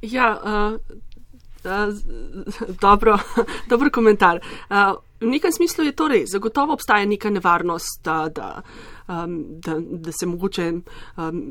Ja, 0.02 0.34
uh, 0.44 0.80
uh, 1.64 2.76
dobro, 2.82 3.20
dobro 3.72 3.90
komentar. 3.94 4.42
Uh, 4.70 4.98
V 5.22 5.30
nekem 5.30 5.52
smislu 5.52 5.86
je 5.86 5.96
to 5.96 6.08
res. 6.10 6.32
Zagotovo 6.34 6.74
obstaja 6.74 7.06
neka 7.06 7.30
nevarnost, 7.30 8.02
da, 8.04 8.30
da, 8.30 8.62
um, 9.08 9.60
da, 9.62 9.78
da 9.80 10.12
se 10.12 10.26
mogoče. 10.26 10.72
Um, 11.18 11.44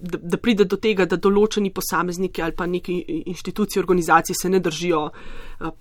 Da, 0.00 0.16
da 0.16 0.38
pride 0.40 0.64
do 0.64 0.78
tega, 0.80 1.04
da 1.04 1.18
določeni 1.20 1.68
posamezniki 1.76 2.40
ali 2.40 2.54
pa 2.56 2.64
neki 2.64 2.94
inštitucije, 3.28 3.82
organizacije 3.82 4.32
se 4.32 4.48
ne 4.48 4.56
držijo 4.64 5.00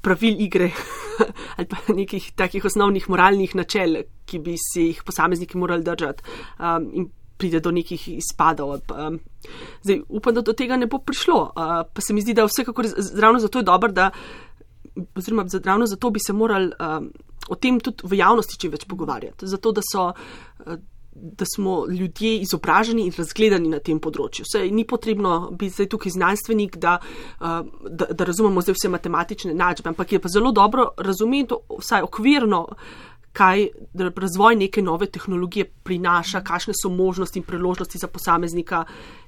pravil 0.03 0.41
igre 0.43 0.67
ali 1.55 1.67
pa 1.71 1.95
nekih 1.95 2.27
takih 2.35 2.67
osnovnih 2.67 3.07
moralnih 3.07 3.55
načel, 3.55 3.95
ki 4.27 4.41
bi 4.43 4.57
si 4.59 4.89
jih 4.89 4.99
posamezniki 5.07 5.55
morali 5.55 5.87
držati 5.87 6.35
um, 6.59 6.89
in 6.91 7.07
pride 7.39 7.63
do 7.63 7.71
nekih 7.71 8.03
izpadov. 8.17 8.75
Um, 8.91 9.19
zdaj, 9.81 10.01
upam, 10.09 10.35
da 10.35 10.43
do 10.43 10.53
tega 10.53 10.77
ne 10.77 10.89
bo 10.91 10.99
prišlo. 10.99 11.39
Uh, 11.55 11.81
pa 11.87 12.03
se 12.03 12.13
mi 12.13 12.21
zdi, 12.21 12.35
da 12.35 12.43
vsekakor 12.49 12.91
ravno 13.15 13.39
zato 13.39 13.63
je 13.63 13.67
dobro, 13.71 13.91
da 13.95 14.11
oziroma 15.15 15.45
ravno 15.63 15.85
zato 15.85 16.09
bi 16.09 16.19
se 16.19 16.33
morali 16.33 16.71
um, 16.79 17.11
o 17.49 17.55
tem 17.55 17.79
tudi 17.79 18.07
v 18.07 18.19
javnosti 18.19 18.59
čim 18.59 18.71
več 18.71 18.85
pogovarjati. 18.89 19.47
Zato, 19.49 19.71
da, 19.71 19.81
so, 19.85 20.09
uh, 20.13 20.77
da 21.13 21.45
smo 21.49 21.85
ljudje 21.89 22.37
izobraženi 22.45 23.07
in 23.07 23.15
razgledani 23.17 23.71
na 23.73 23.81
tem 23.83 23.99
področju. 23.99 24.45
Vse 24.47 24.63
ni 24.71 24.85
potrebno 24.87 25.51
biti 25.51 25.75
zdaj 25.79 25.91
tukaj 25.95 26.15
znanstvenik, 26.17 26.77
da, 26.81 26.99
uh, 27.39 27.61
da, 27.89 28.11
da 28.13 28.29
razumemo 28.29 28.63
zdaj 28.65 28.77
vse 28.77 28.93
matematične 28.95 29.53
načbe, 29.57 29.91
ampak 29.91 30.15
je 30.15 30.23
pa 30.23 30.31
zelo 30.31 30.53
dobro 30.55 30.91
razumeti 30.97 31.57
vsaj 31.79 32.07
okvirno. 32.09 32.65
Kaj 33.39 33.67
razvoj 33.93 34.55
neke 34.57 34.81
nove 34.81 35.05
tehnologije 35.05 35.67
prinaša, 35.85 36.41
kakšne 36.43 36.73
so 36.73 36.89
možnosti 36.89 37.37
in 37.39 37.45
priložnosti 37.45 38.01
za 38.01 38.09
posameznika, 38.09 38.81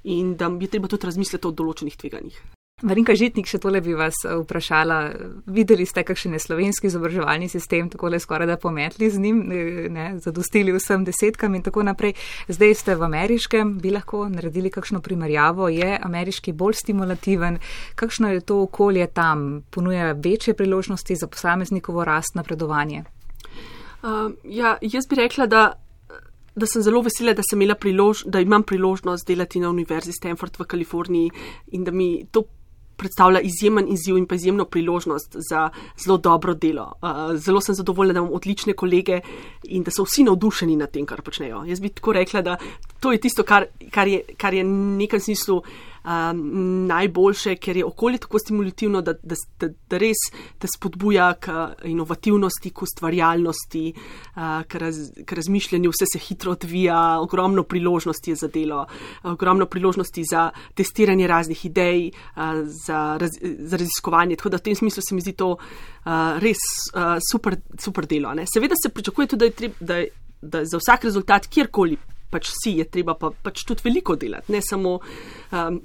in 0.03 0.34
da 0.36 0.49
je 0.60 0.71
treba 0.73 0.89
tudi 0.89 1.05
razmisliti 1.05 1.47
o 1.47 1.53
določenih 1.53 1.95
tveganjih. 2.01 2.41
Marinka 2.82 3.13
Žitnik, 3.13 3.46
še 3.46 3.60
tole 3.62 3.82
bi 3.84 3.94
vas 3.98 4.24
eh, 4.26 4.34
vprašala. 4.41 4.98
Videli 5.54 5.86
ste, 5.86 6.04
kakšen 6.06 6.34
je 6.34 6.41
slovenski 6.41 6.89
izobraževalni 6.89 7.50
sistem, 7.52 7.89
tako 7.94 8.10
le 8.10 8.20
skoraj 8.22 8.50
da 8.50 8.58
pometli 8.62 9.10
z 9.12 9.22
njim, 9.22 9.41
ne, 9.94 10.06
zadostili 10.22 10.74
vsem 10.74 11.06
desetkam 11.06 11.56
in 11.58 11.65
tako 11.65 11.86
naprej. 11.86 12.15
Zdaj 12.50 12.74
ste 12.80 12.96
v 12.98 13.06
ameriškem, 13.06 13.76
bi 13.82 13.94
lahko 13.94 14.26
naredili 14.32 14.72
kakšno 14.74 15.02
primerjavo. 15.06 15.70
Je 15.70 15.94
ameriški 16.02 16.54
bolj 16.58 16.80
stimulativen? 16.82 17.60
Kakšno 17.96 18.32
je 18.34 18.41
to 18.41 18.62
okolje 18.65 19.06
tam? 19.13 19.62
Ponuja 19.70 20.15
večje 20.17 20.56
priložnosti 20.58 21.15
za 21.15 21.30
posameznikovo 21.30 22.06
rast, 22.06 22.36
napredovanje? 22.36 23.04
Uh, 24.02 24.34
ja, 24.44 24.78
jaz 24.82 25.08
bi 25.10 25.22
rekla, 25.22 25.48
da. 25.48 25.72
Da 26.52 26.67
sem 26.67 26.82
zelo 26.84 27.00
vesela, 27.00 27.32
da, 27.32 27.76
prilož, 27.80 28.26
da 28.28 28.41
imam 28.44 28.63
priložnost 28.67 29.24
delati 29.28 29.62
na 29.63 29.70
Univerzi 29.70 30.12
Stanford 30.12 30.58
v 30.60 30.65
Kaliforniji 30.67 31.30
in 31.72 31.86
da 31.88 31.94
mi 31.96 32.26
to 32.28 32.44
predstavlja 33.01 33.41
izjemen 33.41 33.89
izziv 33.89 34.17
in 34.17 34.27
pa 34.29 34.37
izjemno 34.37 34.65
priložnost 34.65 35.35
za 35.49 35.69
zelo 36.05 36.17
dobro 36.17 36.53
delo. 36.53 36.91
Uh, 37.01 37.35
zelo 37.35 37.61
sem 37.61 37.75
zadovoljna, 37.75 38.13
da 38.13 38.19
imam 38.21 38.33
odlične 38.37 38.73
kolege 38.77 39.21
in 39.63 39.83
da 39.83 39.91
so 39.91 40.05
vsi 40.05 40.27
navdušeni 40.29 40.77
nad 40.77 40.91
tem, 40.93 41.05
kar 41.09 41.21
počnejo. 41.25 41.63
Jaz 41.67 41.81
bi 41.81 41.89
tako 41.89 42.13
rekla, 42.13 42.41
da 42.41 42.57
to 42.99 43.11
je 43.11 43.21
tisto, 43.21 43.43
kar, 43.43 43.65
kar, 43.91 44.07
je, 44.07 44.21
kar 44.37 44.53
je 44.53 44.63
v 44.63 44.99
nekem 45.01 45.19
smislu 45.19 45.57
uh, 45.57 45.90
um, 46.03 46.85
najboljše, 46.87 47.55
ker 47.55 47.77
je 47.77 47.85
okolje 47.85 48.17
tako 48.17 48.39
stimulativno, 48.39 49.01
da, 49.01 49.13
da, 49.13 49.35
da, 49.59 49.69
da 49.89 49.97
res 50.01 50.23
te 50.59 50.67
spodbuja 50.67 51.33
k 51.39 51.55
inovativnosti, 51.89 52.69
k 52.69 52.85
ustvarjalnosti, 52.85 53.83
uh, 53.93 54.61
k, 54.67 54.81
raz, 54.81 54.99
k 55.25 55.37
razmišljanju, 55.39 55.91
vse 55.91 56.09
se 56.13 56.19
hitro 56.19 56.51
odvija, 56.51 57.19
ogromno 57.21 57.63
priložnosti 57.63 58.31
je 58.31 58.35
za 58.35 58.47
delo, 58.47 58.85
ogromno 59.23 59.65
priložnosti 59.65 60.23
za 60.23 60.49
testiranje 60.75 61.27
raznih 61.27 61.65
idej, 61.65 62.11
uh, 62.35 62.63
za, 62.65 63.17
raz, 63.17 63.37
za 63.41 63.77
raziskovanje. 63.77 64.35
Tako 64.35 64.49
da 64.49 64.57
v 64.57 64.69
tem 64.69 64.75
smislu 64.75 65.03
se 65.07 65.15
mi 65.15 65.21
zdi 65.21 65.33
to 65.37 65.51
uh, 65.55 66.39
res 66.41 66.63
uh, 66.95 67.17
super, 67.31 67.57
super 67.79 68.05
delo. 68.05 68.33
Ne? 68.33 68.45
Seveda 68.53 68.75
se 68.83 68.89
pričakuje 68.89 69.27
tudi, 69.27 69.39
da 69.39 69.45
je 69.45 69.51
treba 69.51 70.01
da 70.41 70.65
za 70.65 70.77
vsak 70.77 71.03
rezultat, 71.03 71.47
kjerkoli 71.47 71.97
pač 72.32 72.52
si, 72.56 72.78
je 72.80 72.88
treba 72.89 73.17
pa, 73.20 73.32
pač 73.32 73.65
tudi 73.67 73.86
veliko 73.89 74.15
delati, 74.20 74.56
ne 74.56 74.63
samo. 74.65 75.00
Um, 75.52 75.82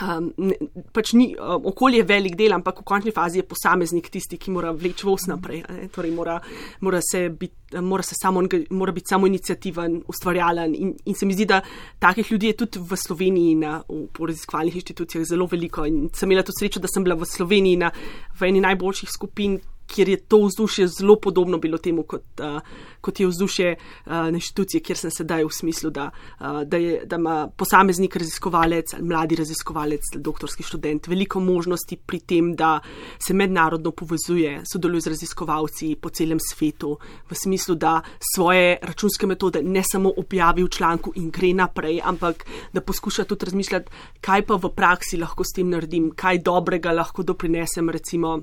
Um, 0.00 0.30
ne, 0.40 0.54
pač 0.96 1.10
ni 1.12 1.26
um, 1.36 1.66
okolje 1.68 2.00
velik 2.08 2.32
del, 2.40 2.54
ampak 2.56 2.78
v 2.80 2.84
končni 2.88 3.12
fazi 3.12 3.42
je 3.42 3.44
posameznik 3.44 4.06
tisti, 4.08 4.38
ki 4.40 4.54
mora 4.54 4.70
vleči 4.72 5.04
vos 5.04 5.26
naprej. 5.28 5.60
Torej 5.92 6.14
mora, 6.16 6.38
mora, 6.80 7.02
se 7.04 7.26
bit, 7.28 7.76
mora, 7.76 8.00
se 8.00 8.16
samo, 8.16 8.40
mora 8.72 8.94
biti 8.96 9.12
samo 9.12 9.28
inicijativen, 9.28 9.98
ustvarjalen. 10.08 10.72
In, 10.72 10.94
in 11.12 11.18
se 11.18 11.28
mi 11.28 11.36
zdi, 11.36 11.44
da 11.44 11.60
takih 12.00 12.30
ljudi 12.32 12.54
je 12.54 12.58
tudi 12.64 12.80
v 12.80 12.96
Sloveniji 12.96 13.58
na, 13.60 13.82
v, 13.84 14.06
v 14.16 14.30
raziskovalnih 14.32 14.80
inštitucijah 14.80 15.28
zelo 15.28 15.50
veliko. 15.52 15.84
In 15.84 16.08
sem 16.16 16.30
imela 16.30 16.46
tudi 16.48 16.62
srečo, 16.62 16.80
da 16.80 16.88
sem 16.88 17.04
bila 17.04 17.18
v 17.20 17.28
Sloveniji 17.28 17.82
na, 17.84 17.92
v 18.40 18.48
eni 18.48 18.64
najboljših 18.64 19.12
skupin, 19.12 19.60
kjer 19.92 20.08
je 20.08 20.16
to 20.16 20.40
vzdušje 20.46 20.88
zelo 20.88 21.16
podobno 21.20 21.58
bilo 21.58 21.78
temu, 21.78 22.02
kot, 22.08 22.40
uh, 22.40 22.60
kot 23.00 23.20
je 23.20 23.26
vzdušje 23.28 23.74
uh, 23.76 24.12
na 24.12 24.38
inštituciji, 24.38 24.80
kjer 24.80 24.98
sem 24.98 25.12
sedaj 25.12 25.44
v 25.44 25.52
smislu, 25.52 25.90
da, 25.90 26.08
uh, 26.40 26.62
da, 26.64 26.80
je, 26.80 27.02
da 27.06 27.18
ima 27.20 27.36
posameznik 27.56 28.16
raziskovalec, 28.16 28.96
mladi 29.00 29.36
raziskovalec, 29.42 30.12
doktorski 30.16 30.64
študent 30.66 31.08
veliko 31.10 31.40
možnosti 31.40 31.96
pri 31.96 32.20
tem, 32.20 32.54
da 32.56 32.78
se 33.18 33.34
mednarodno 33.34 33.92
povezuje, 33.92 34.60
sodeluje 34.72 35.06
z 35.06 35.14
raziskovalci 35.16 35.94
po 36.00 36.10
celem 36.10 36.40
svetu, 36.40 36.96
v 37.30 37.36
smislu, 37.36 37.74
da 37.74 38.00
svoje 38.34 38.78
računske 38.82 39.26
metode 39.26 39.62
ne 39.62 39.82
samo 39.84 40.12
objavi 40.16 40.64
v 40.64 40.70
članku 40.70 41.12
in 41.16 41.30
gre 41.30 41.52
naprej, 41.54 42.00
ampak 42.04 42.46
da 42.72 42.80
poskuša 42.80 43.24
tudi 43.24 43.50
razmišljati, 43.50 43.90
kaj 44.20 44.46
pa 44.46 44.56
v 44.56 44.72
praksi 44.74 45.20
lahko 45.20 45.44
s 45.44 45.54
tem 45.56 45.70
naredim, 45.70 46.10
kaj 46.16 46.42
dobrega 46.42 46.92
lahko 46.92 47.22
doprinesem, 47.22 47.90
recimo 47.90 48.40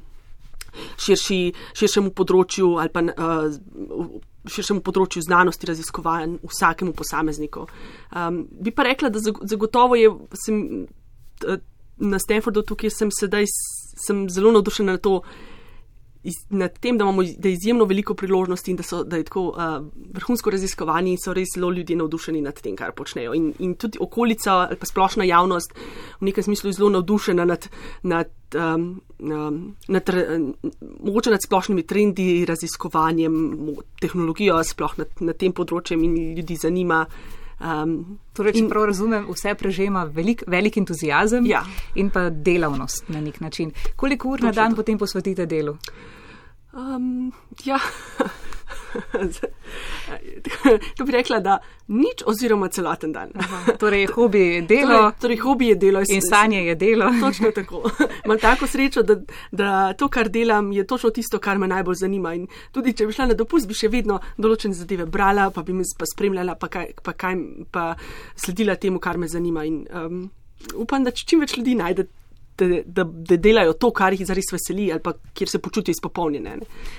širši, 0.97 1.39
širšemu 1.77 2.13
področju 2.15 2.73
ali 2.81 2.93
pa 2.93 3.03
uh, 3.03 4.07
širšemu 4.49 4.83
področju 4.85 5.23
znanosti 5.25 5.67
raziskovanj 5.69 6.39
vsakemu 6.47 6.93
posamezniku. 6.97 7.65
Um, 8.15 8.45
bi 8.49 8.71
pa 8.71 8.87
rekla, 8.87 9.11
da 9.13 9.21
zagotovo 9.21 9.97
je 9.99 10.09
sem, 10.45 10.87
na 11.99 12.19
Stanfordu 12.19 12.63
tukaj 12.63 12.93
sem 12.95 13.11
sedaj 13.11 13.47
sem 13.99 14.27
zelo 14.31 14.53
navdušena 14.55 14.95
na 14.95 15.01
to, 15.03 15.19
nad 16.49 16.79
tem, 16.79 16.97
da 16.97 17.03
imamo 17.03 17.23
da 17.37 17.49
izjemno 17.49 17.85
veliko 17.85 18.13
priložnosti 18.13 18.71
in 18.71 18.77
da, 18.77 18.83
so, 18.83 19.03
da 19.03 19.17
je 19.17 19.23
tako 19.23 19.43
uh, 19.49 19.85
vrhunsko 20.13 20.49
raziskovanje 20.49 21.11
in 21.11 21.17
so 21.23 21.33
res 21.33 21.53
zelo 21.55 21.71
ljudje 21.71 21.95
navdušeni 21.95 22.41
nad 22.41 22.61
tem, 22.61 22.75
kar 22.75 22.91
počnejo. 22.91 23.33
In, 23.33 23.53
in 23.59 23.75
tudi 23.79 23.97
okolica 24.01 24.53
ali 24.53 24.75
pa 24.75 24.85
splošna 24.85 25.23
javnost 25.23 25.73
v 26.19 26.25
nekem 26.25 26.43
smislu 26.43 26.69
je 26.69 26.73
zelo 26.73 26.89
navdušena 26.89 27.45
nad, 27.45 27.69
nad, 28.03 28.31
um, 28.55 29.01
um, 29.19 29.75
nad, 29.87 30.09
mogoče 30.99 31.31
nad 31.31 31.43
splošnimi 31.45 31.83
trendi, 31.87 32.45
raziskovanjem, 32.45 33.35
tehnologijo, 34.01 34.63
sploh 34.63 34.97
nad, 34.99 35.07
nad 35.19 35.37
tem 35.37 35.55
področjem 35.55 36.03
in 36.03 36.17
ljudi 36.35 36.59
zanima. 36.59 37.05
Um, 37.59 38.19
torej, 38.33 38.53
če 38.55 38.67
prav 38.71 38.85
razumem, 38.87 39.25
vse 39.27 39.51
prežema 39.59 40.05
velik, 40.15 40.45
velik 40.47 40.77
entuzijazem 40.79 41.45
ja. 41.45 41.65
in 41.99 42.07
pa 42.09 42.29
delavnost 42.29 43.09
na 43.11 43.19
nek 43.21 43.41
način. 43.43 43.73
Koliko 43.95 44.29
ur 44.29 44.39
Točno 44.39 44.47
na 44.47 44.55
dan 44.55 44.71
to. 44.71 44.79
potem 44.79 44.97
posvetite 44.97 45.45
delu? 45.45 45.75
Um, 46.73 47.33
ja. 47.65 47.79
to 50.97 51.05
bi 51.05 51.11
rekla, 51.11 51.39
da 51.39 51.57
nič 51.87 52.23
oziroma 52.25 52.69
celoten 52.69 53.11
dan. 53.11 53.29
Aha, 53.35 53.73
torej, 53.79 54.07
hobi 54.15 54.39
je 54.39 54.61
delo. 54.61 54.87
Torej, 54.87 55.11
torej 55.21 55.37
hobi 55.37 55.67
je 55.67 55.75
delo. 55.75 56.01
In 56.09 56.21
stanje 56.21 56.65
je 56.65 56.75
delo. 56.75 57.11
Točno 57.21 57.51
tako. 57.51 57.91
Imam 58.25 58.39
tako 58.39 58.67
srečo, 58.67 59.03
da, 59.03 59.15
da 59.51 59.93
to, 59.93 60.07
kar 60.07 60.29
delam, 60.29 60.71
je 60.71 60.87
točno 60.87 61.09
tisto, 61.09 61.39
kar 61.39 61.57
me 61.57 61.67
najbolj 61.67 61.95
zanima. 61.95 62.33
In 62.33 62.47
tudi, 62.71 62.93
če 62.93 63.07
bi 63.07 63.13
šla 63.13 63.31
na 63.31 63.33
dopust, 63.33 63.67
bi 63.67 63.73
še 63.73 63.89
vedno 63.89 64.19
določene 64.37 64.73
zadeve 64.73 65.05
brala, 65.05 65.49
pa 65.51 65.63
bi 65.63 65.73
me 65.73 65.83
pa 65.97 66.05
spremljala, 66.05 66.55
pa, 66.55 66.67
kaj, 66.67 66.93
pa, 67.03 67.13
kaj, 67.13 67.35
pa 67.71 67.95
sledila 68.35 68.75
temu, 68.75 68.99
kar 68.99 69.17
me 69.17 69.27
zanima. 69.27 69.65
In, 69.65 69.85
um, 69.93 70.29
upam, 70.75 71.03
da 71.03 71.11
čim 71.11 71.41
več 71.41 71.57
ljudi 71.57 71.75
najde 71.79 72.07
da, 72.59 72.81
da, 72.85 73.03
da 73.03 73.37
delajo 73.37 73.73
to, 73.73 73.91
kar 73.95 74.13
jih 74.13 74.25
zares 74.27 74.51
veseli 74.51 74.89
ali 74.91 75.01
pa 75.03 75.13
kjer 75.33 75.49
se 75.49 75.59
počutijo 75.59 75.95
izpopolnjene. 75.95 76.57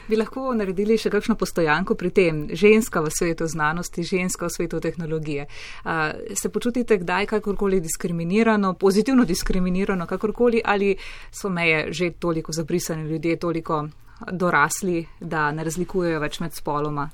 Bi 0.08 0.16
lahko 0.16 0.54
naredili 0.54 0.98
še 0.98 1.10
kakšno 1.10 1.36
postojanko 1.40 1.94
pri 1.94 2.10
tem, 2.10 2.42
ženska 2.52 3.02
v 3.04 3.12
svetu 3.14 3.46
znanosti, 3.46 4.04
ženska 4.06 4.46
v 4.46 4.54
svetu 4.56 4.80
tehnologije. 4.80 5.46
A, 5.84 6.12
se 6.34 6.48
počutite 6.48 6.98
kdaj 6.98 7.26
kakorkoli 7.26 7.80
diskriminirano, 7.80 8.74
pozitivno 8.74 9.24
diskriminirano, 9.24 10.06
kakorkoli 10.06 10.62
ali 10.64 10.96
so 11.30 11.48
meje 11.48 11.92
že 11.92 12.10
toliko 12.18 12.52
zabrisane, 12.52 13.04
ljudje 13.04 13.36
toliko 13.36 13.88
dorasli, 14.30 15.06
da 15.20 15.50
ne 15.52 15.64
razlikujejo 15.64 16.20
več 16.20 16.40
med 16.40 16.54
spoloma? 16.54 17.08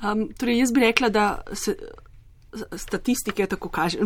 Um, 0.00 0.30
torej, 0.38 0.62
jaz 0.62 0.72
bi 0.72 0.80
rekla, 0.80 1.10
da 1.12 1.24
se 1.52 1.76
statistike 2.76 3.46
kaže, 3.70 3.98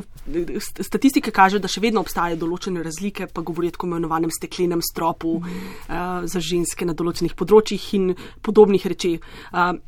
statistike 0.80 1.30
kaže, 1.30 1.58
da 1.58 1.68
še 1.68 1.80
vedno 1.80 2.02
obstajajo 2.04 2.36
določene 2.42 2.82
razlike, 2.84 3.28
pa 3.32 3.42
govorijo 3.42 3.72
o 3.72 3.76
tako 3.78 3.88
imenovanem 3.88 4.32
steklenem 4.32 4.82
stropu 4.84 5.38
mm. 5.40 5.70
uh, 5.88 6.26
za 6.28 6.42
ženske 6.44 6.84
na 6.84 6.96
določenih 6.96 7.34
področjih 7.38 7.86
in 7.98 8.12
podobnih 8.44 8.84
rečeh. 8.84 9.24
Uh, 9.52 9.78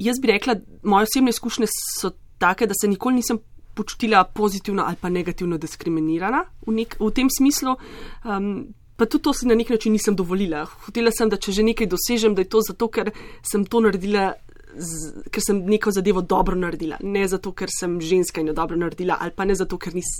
jaz 0.00 0.20
bi 0.22 0.32
rekla, 0.32 0.56
moje 0.84 1.10
osebne 1.10 1.34
izkušnje 1.34 1.68
so 1.72 2.14
take, 2.40 2.68
da 2.68 2.76
se 2.76 2.88
nikoli 2.88 3.20
nisem 3.20 3.40
počutila 3.76 4.24
pozitivno 4.24 4.86
ali 4.88 4.96
pa 4.96 5.12
negativno 5.12 5.58
diskriminirana 5.60 6.46
v, 6.64 6.80
nek, 6.80 6.96
v 7.00 7.12
tem 7.12 7.28
smislu. 7.32 7.76
Um, 8.24 8.74
Pa 8.96 9.04
tudi 9.04 9.26
to 9.28 9.32
si 9.36 9.44
na 9.44 9.52
nek 9.52 9.68
način 9.68 9.92
nisem 9.92 10.16
dovolila. 10.16 10.62
Hotela 10.86 11.10
sem, 11.12 11.28
da 11.28 11.36
če 11.36 11.52
že 11.52 11.62
nekaj 11.66 11.84
dosežem, 11.92 12.32
da 12.32 12.40
je 12.40 12.48
to 12.48 12.62
zato, 12.64 12.88
ker 12.88 13.10
sem 13.44 13.66
to 13.68 13.82
naredila 13.84 14.30
z, 14.78 15.24
ker 15.32 15.42
sem 15.42 15.62
neko 15.66 15.90
zadevo 15.90 16.22
dobro 16.22 16.56
naredila, 16.58 16.98
ne 17.02 17.24
zato, 17.28 17.52
ker 17.56 17.70
sem 17.72 17.98
ženska 18.00 18.40
in 18.40 18.52
jo 18.52 18.54
dobro 18.56 18.76
naredila, 18.76 19.18
ali 19.20 19.32
pa 19.36 19.44
ne 19.44 19.54
zato, 19.54 19.78
ker 19.78 19.94
nis, 19.96 20.10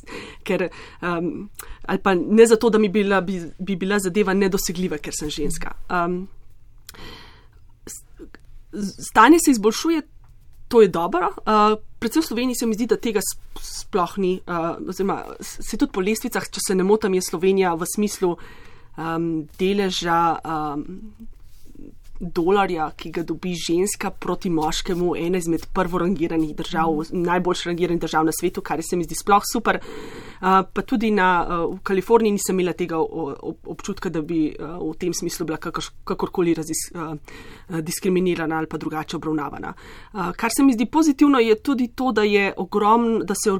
ker, 0.46 0.68
um, 1.02 1.48
ali 1.86 2.02
pa 2.02 2.14
ne 2.14 2.46
zato, 2.46 2.70
da 2.70 2.78
mi 2.78 2.88
bila, 2.88 3.20
bi, 3.20 3.40
bi 3.58 3.76
bila 3.76 3.98
zadeva 4.02 4.34
nedosegljiva, 4.34 4.98
ker 4.98 5.14
sem 5.16 5.30
ženska. 5.30 5.74
Um, 5.90 6.26
stanje 9.10 9.38
se 9.44 9.50
izboljšuje, 9.50 10.02
to 10.68 10.82
je 10.82 10.88
dobro. 10.88 11.30
Uh, 11.46 11.78
predvsem 11.98 12.22
v 12.22 12.26
Sloveniji 12.26 12.54
se 12.58 12.66
mi 12.66 12.74
zdi, 12.74 12.88
da 12.90 12.98
tega 12.98 13.22
sploh 13.62 14.18
ni. 14.18 14.40
Uh, 14.46 14.88
oziroma, 14.88 15.22
se 15.40 15.78
tudi 15.78 15.92
po 15.92 16.02
lestvicah, 16.02 16.48
če 16.50 16.60
se 16.68 16.74
ne 16.74 16.84
motim, 16.84 17.14
je 17.14 17.22
Slovenija 17.22 17.76
v 17.78 17.86
smislu 17.86 18.34
um, 18.34 19.46
deleža. 19.58 20.20
Um, 20.42 21.30
dolarja, 22.20 22.90
ki 22.96 23.10
ga 23.10 23.22
dobi 23.22 23.54
ženska 23.54 24.10
proti 24.10 24.50
moškemu, 24.50 25.14
ena 25.16 25.38
izmed 25.38 25.66
prvorangiranih 25.72 26.54
držav, 26.56 26.92
mm. 26.92 27.22
najboljš 27.22 27.64
rangiranih 27.64 28.00
držav 28.00 28.24
na 28.24 28.32
svetu, 28.32 28.60
kar 28.60 28.80
se 28.82 28.96
mi 28.96 29.04
zdi 29.04 29.14
sploh 29.14 29.42
super. 29.52 29.80
Uh, 30.36 30.60
pa 30.72 30.82
tudi 30.82 31.10
na, 31.10 31.28
uh, 31.44 31.74
v 31.76 31.80
Kaliforniji 31.82 32.36
nisem 32.36 32.60
imela 32.60 32.72
tega 32.76 32.98
občutka, 33.00 34.10
da 34.12 34.22
bi 34.22 34.50
uh, 34.52 34.76
v 34.82 34.94
tem 35.00 35.14
smislu 35.14 35.46
bila 35.46 35.58
kakor, 35.60 35.84
kakorkoli 36.04 36.54
razis, 36.54 36.88
uh, 36.94 37.14
diskriminirana 37.80 38.58
ali 38.58 38.66
pa 38.66 38.76
drugače 38.76 39.16
obravnavana. 39.16 39.72
Uh, 40.12 40.32
kar 40.36 40.50
se 40.56 40.64
mi 40.64 40.72
zdi 40.72 40.86
pozitivno, 40.86 41.38
je 41.38 41.56
tudi 41.62 41.88
to, 41.88 42.12
da, 42.12 42.22
ogrom, 42.56 43.22
da, 43.24 43.34
se 43.34 43.50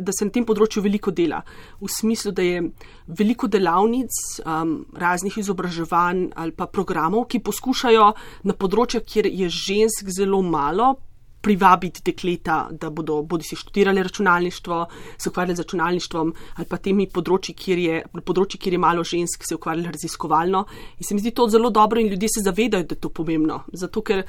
da 0.00 0.12
se 0.12 0.24
na 0.24 0.30
tem 0.30 0.46
področju 0.46 0.82
veliko 0.82 1.10
dela. 1.10 1.42
V 1.80 1.88
smislu, 1.90 2.32
da 2.32 2.42
je 2.42 2.62
veliko 3.06 3.48
delavnic, 3.50 4.14
um, 4.44 4.84
raznih 4.94 5.38
izobraževanj 5.38 6.30
ali 6.36 6.52
pa 6.52 6.66
programov, 6.66 7.26
ki 7.30 7.42
poskušajo 7.42 7.99
poskušajo 8.00 8.14
na 8.44 8.54
področju, 8.54 9.04
kjer 9.04 9.26
je 9.26 9.48
žensk 9.48 10.10
zelo 10.10 10.42
malo, 10.42 10.96
privabiti 11.40 12.02
dekleta, 12.04 12.68
da 12.70 12.90
bodo 12.90 13.22
bodi 13.24 13.46
si 13.48 13.56
študirali 13.56 14.02
računalništvo, 14.04 14.86
se 15.16 15.30
ukvarjali 15.30 15.56
z 15.56 15.64
računalništvom 15.64 16.32
ali 16.56 16.66
pa 16.68 16.76
temi 16.76 17.06
področji, 17.08 17.54
kjer 17.56 17.78
je, 17.78 18.02
področji, 18.26 18.60
kjer 18.60 18.76
je 18.76 18.80
malo 18.80 19.04
žensk, 19.04 19.46
se 19.48 19.56
ukvarjali 19.56 19.88
raziskovalno. 19.88 20.66
In 20.98 21.08
se 21.08 21.14
mi 21.14 21.24
zdi 21.24 21.32
to 21.32 21.48
zelo 21.48 21.70
dobro 21.70 22.00
in 22.00 22.12
ljudje 22.12 22.28
se 22.28 22.44
zavedajo, 22.44 22.84
da 22.84 22.94
je 22.94 23.00
to 23.00 23.08
pomembno. 23.08 23.62
Zato, 23.72 24.02
ker 24.04 24.26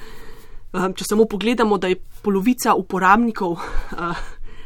um, 0.72 0.94
če 0.96 1.04
samo 1.04 1.28
pogledamo, 1.28 1.76
da 1.76 1.92
je 1.92 2.00
polovica 2.24 2.72
uporabnikov. 2.80 3.60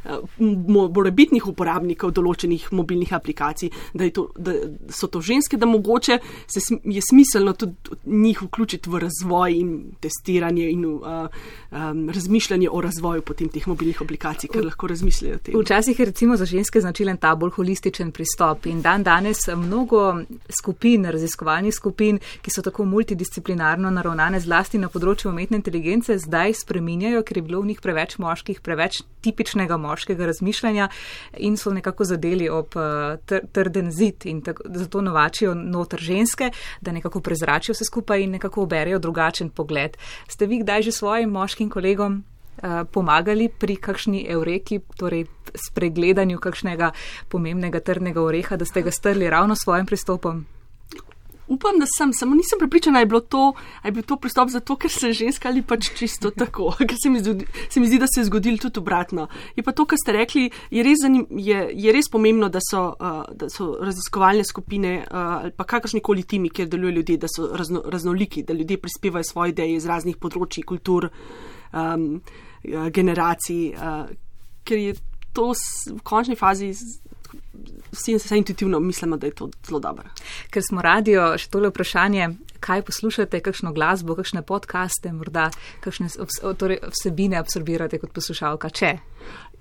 Uh, 0.07 0.23
morebitnih 0.39 1.43
uporabnikov 1.51 2.13
določenih 2.15 2.69
mobilnih 2.71 3.11
aplikacij, 3.17 3.73
da, 3.91 4.07
to, 4.15 4.29
da 4.39 4.53
so 4.93 5.09
to 5.11 5.19
ženske, 5.25 5.59
da 5.59 5.67
mogoče 5.67 6.21
se, 6.47 6.63
je 6.85 7.03
smiselno 7.03 7.57
tudi 7.59 7.97
njih 8.07 8.45
vključiti 8.45 8.91
v 8.91 9.01
razvoj 9.03 9.57
in 9.59 9.73
testiranje 10.01 10.69
in 10.71 10.85
uh, 10.87 11.27
um, 11.73 12.05
razmišljanje 12.15 12.69
o 12.71 12.81
razvoju 12.85 13.25
potem 13.27 13.51
teh 13.51 13.67
mobilnih 13.67 14.03
aplikacij, 14.03 14.53
ker 14.53 14.63
lahko 14.69 14.93
razmišljajo 14.93 15.41
o 15.41 15.43
tem. 15.43 15.59
Včasih 15.65 15.99
je 15.99 16.07
recimo 16.07 16.37
za 16.39 16.47
ženske 16.47 16.81
značilen 16.81 17.19
ta 17.19 17.35
bolj 17.35 17.57
holističen 17.59 18.15
pristop 18.15 18.71
in 18.71 18.83
dan 18.87 19.03
danes 19.03 19.43
mnogo 19.49 20.21
skupin, 20.61 21.11
raziskovalnih 21.11 21.75
skupin, 21.75 22.23
ki 22.43 22.55
so 22.55 22.63
tako 22.63 22.87
multidisciplinarno 22.87 23.91
naravnane 23.91 24.39
zlasti 24.41 24.79
na 24.79 24.93
področju 24.93 25.33
umetne 25.35 25.59
inteligence, 25.59 26.15
zdaj 26.23 26.61
spreminjajo, 26.63 27.27
ker 27.27 27.43
je 27.43 27.47
bilo 27.51 27.65
v 27.65 27.73
njih 27.73 27.83
preveč 27.83 28.19
moških, 28.23 28.63
preveč 28.63 29.03
tipičnega 29.27 29.75
moškega 29.75 29.96
moškega 29.97 30.27
razmišljanja 30.27 30.89
in 31.37 31.57
so 31.57 31.73
nekako 31.73 32.05
zadeli 32.05 32.49
ob 32.49 32.77
eh, 32.77 33.41
trden 33.53 33.91
zid 33.93 34.27
in 34.27 34.43
tako, 34.45 34.69
zato 34.75 35.01
novačijo 35.01 35.55
noter 35.55 36.01
ženske, 36.01 36.51
da 36.81 36.93
nekako 36.93 37.21
prezračijo 37.21 37.73
vse 37.73 37.85
skupaj 37.85 38.23
in 38.23 38.37
nekako 38.37 38.63
oberejo 38.63 38.99
drugačen 38.99 39.51
pogled. 39.51 39.97
Ste 40.29 40.47
vi 40.47 40.61
kdaj 40.61 40.83
že 40.83 40.93
svojim 40.93 41.31
moškim 41.31 41.71
kolegom 41.71 42.23
uh, 42.23 42.85
pomagali 42.93 43.49
pri 43.49 43.77
kakšni 43.77 44.27
eureki, 44.29 44.81
torej 44.97 45.27
spregledanju 45.55 46.39
kakšnega 46.39 46.91
pomembnega 47.29 47.81
trdnega 47.81 48.23
oreha, 48.23 48.57
da 48.57 48.65
ste 48.65 48.83
ga 48.83 48.91
strli 48.91 49.31
ravno 49.31 49.57
s 49.57 49.65
svojim 49.65 49.87
pristopom? 49.87 50.45
Upam, 51.49 51.79
da 51.79 51.87
sem, 51.87 52.13
samo 52.13 52.35
nisem 52.35 52.59
pripričana, 52.59 53.05
da 53.05 53.17
je, 53.17 53.21
to, 53.29 53.53
je 53.85 53.93
bil 53.93 54.03
to 54.03 54.17
pristop 54.17 54.51
zato, 54.51 54.77
ker 54.77 54.91
sem 54.91 55.13
ženska 55.13 55.49
ali 55.49 55.63
pač 55.63 55.93
čisto 55.95 56.31
tako, 56.31 56.73
ker 56.89 56.97
se 57.03 57.11
mi, 57.11 57.21
zdi, 57.23 57.47
se 57.71 57.81
mi 57.81 57.87
zdi, 57.87 58.01
da 58.03 58.09
se 58.11 58.21
je 58.21 58.25
zgodilo 58.31 58.59
tudi 58.59 58.81
obratno. 58.81 59.29
Je 59.57 59.63
pa 59.63 59.73
to, 59.73 59.87
kar 59.87 59.99
ste 60.03 60.17
rekli, 60.17 60.49
je 60.71 60.83
res, 60.83 60.99
zanim, 61.03 61.27
je, 61.31 61.69
je 61.73 61.95
res 61.95 62.11
pomembno, 62.11 62.49
da 62.51 62.63
so, 62.65 62.83
uh, 62.99 63.23
da 63.31 63.51
so 63.53 63.77
raziskovalne 63.81 64.45
skupine 64.45 64.99
uh, 65.05 65.17
ali 65.37 65.55
pa 65.55 65.65
kakršni 65.65 66.03
koli 66.03 66.27
timi, 66.27 66.51
kjer 66.51 66.69
delujejo 66.69 66.99
ljudje, 66.99 67.19
da 67.23 67.31
so 67.31 67.51
razno, 67.55 67.83
raznoliki, 67.87 68.43
da 68.43 68.55
ljudje 68.57 68.81
prispevajo 68.83 69.25
svoje 69.25 69.55
ideje 69.55 69.79
iz 69.79 69.87
raznih 69.87 70.19
področji, 70.19 70.67
kultur, 70.67 71.11
um, 71.73 72.09
generacij, 72.91 73.61
uh, 73.77 74.09
ker 74.67 74.83
je 74.83 74.97
to 75.37 75.53
v 75.53 76.01
končni 76.03 76.35
fazi 76.35 76.73
vsi 77.93 78.19
se 78.19 78.39
intuitivno 78.39 78.81
mislimo, 78.81 79.17
da 79.17 79.27
je 79.27 79.35
to 79.35 79.51
zelo 79.67 79.81
dobro. 79.81 80.09
Ker 80.51 80.63
smo 80.63 80.83
radio, 80.83 81.33
še 81.39 81.51
tole 81.51 81.71
vprašanje, 81.71 82.29
kaj 82.61 82.83
poslušate, 82.89 83.41
kakšno 83.45 83.73
glasbo, 83.77 84.17
kakšne 84.19 84.43
podkaste, 84.47 85.13
morda 85.13 85.51
kakšne 85.85 86.09
torej 86.59 86.81
vsebine 86.91 87.39
absorbirate 87.41 88.01
kot 88.03 88.15
poslušalka, 88.17 88.71
če? 88.71 88.97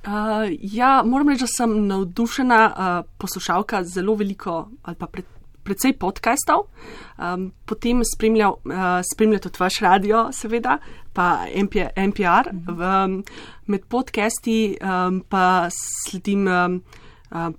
Uh, 0.06 0.46
ja, 0.62 1.00
moram 1.06 1.32
reči, 1.34 1.46
da 1.46 1.50
sem 1.50 1.80
navdušena 1.88 2.60
uh, 2.68 3.00
poslušalka 3.18 3.84
zelo 3.90 4.14
veliko 4.16 4.68
ali 4.86 5.00
pa 5.00 5.08
pred, 5.10 5.26
predvsej 5.66 5.96
podkastov. 5.98 6.68
Um, 7.18 7.48
potem 7.66 8.04
spremlja, 8.06 8.52
uh, 8.54 9.00
spremlja 9.14 9.42
tudi 9.48 9.64
vaš 9.64 9.80
radio, 9.82 10.28
seveda, 10.34 10.78
pa 11.14 11.48
MP, 11.50 11.88
NPR. 11.96 12.54
Mhm. 12.54 12.78
V, 12.78 12.92
med 13.74 13.90
podcasti 13.90 14.78
um, 14.78 15.24
pa 15.30 15.72
sledim. 15.74 16.48
Um, 16.48 16.80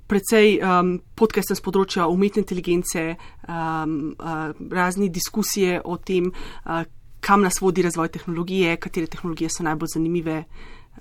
precej 0.07 0.61
um, 0.61 0.97
podcaste 1.15 1.57
z 1.57 1.65
področja 1.65 2.09
umetne 2.09 2.45
inteligence, 2.45 3.17
um, 3.49 4.15
uh, 4.17 4.53
razne 4.73 5.11
diskusije 5.12 5.81
o 5.85 5.99
tem, 6.01 6.31
uh, 6.65 6.85
kam 7.21 7.43
nas 7.43 7.61
vodi 7.61 7.85
razvoj 7.85 8.09
tehnologije, 8.15 8.77
katere 8.77 9.11
tehnologije 9.11 9.51
so 9.51 9.67
najbolj 9.67 9.97
zanimive. 9.97 10.45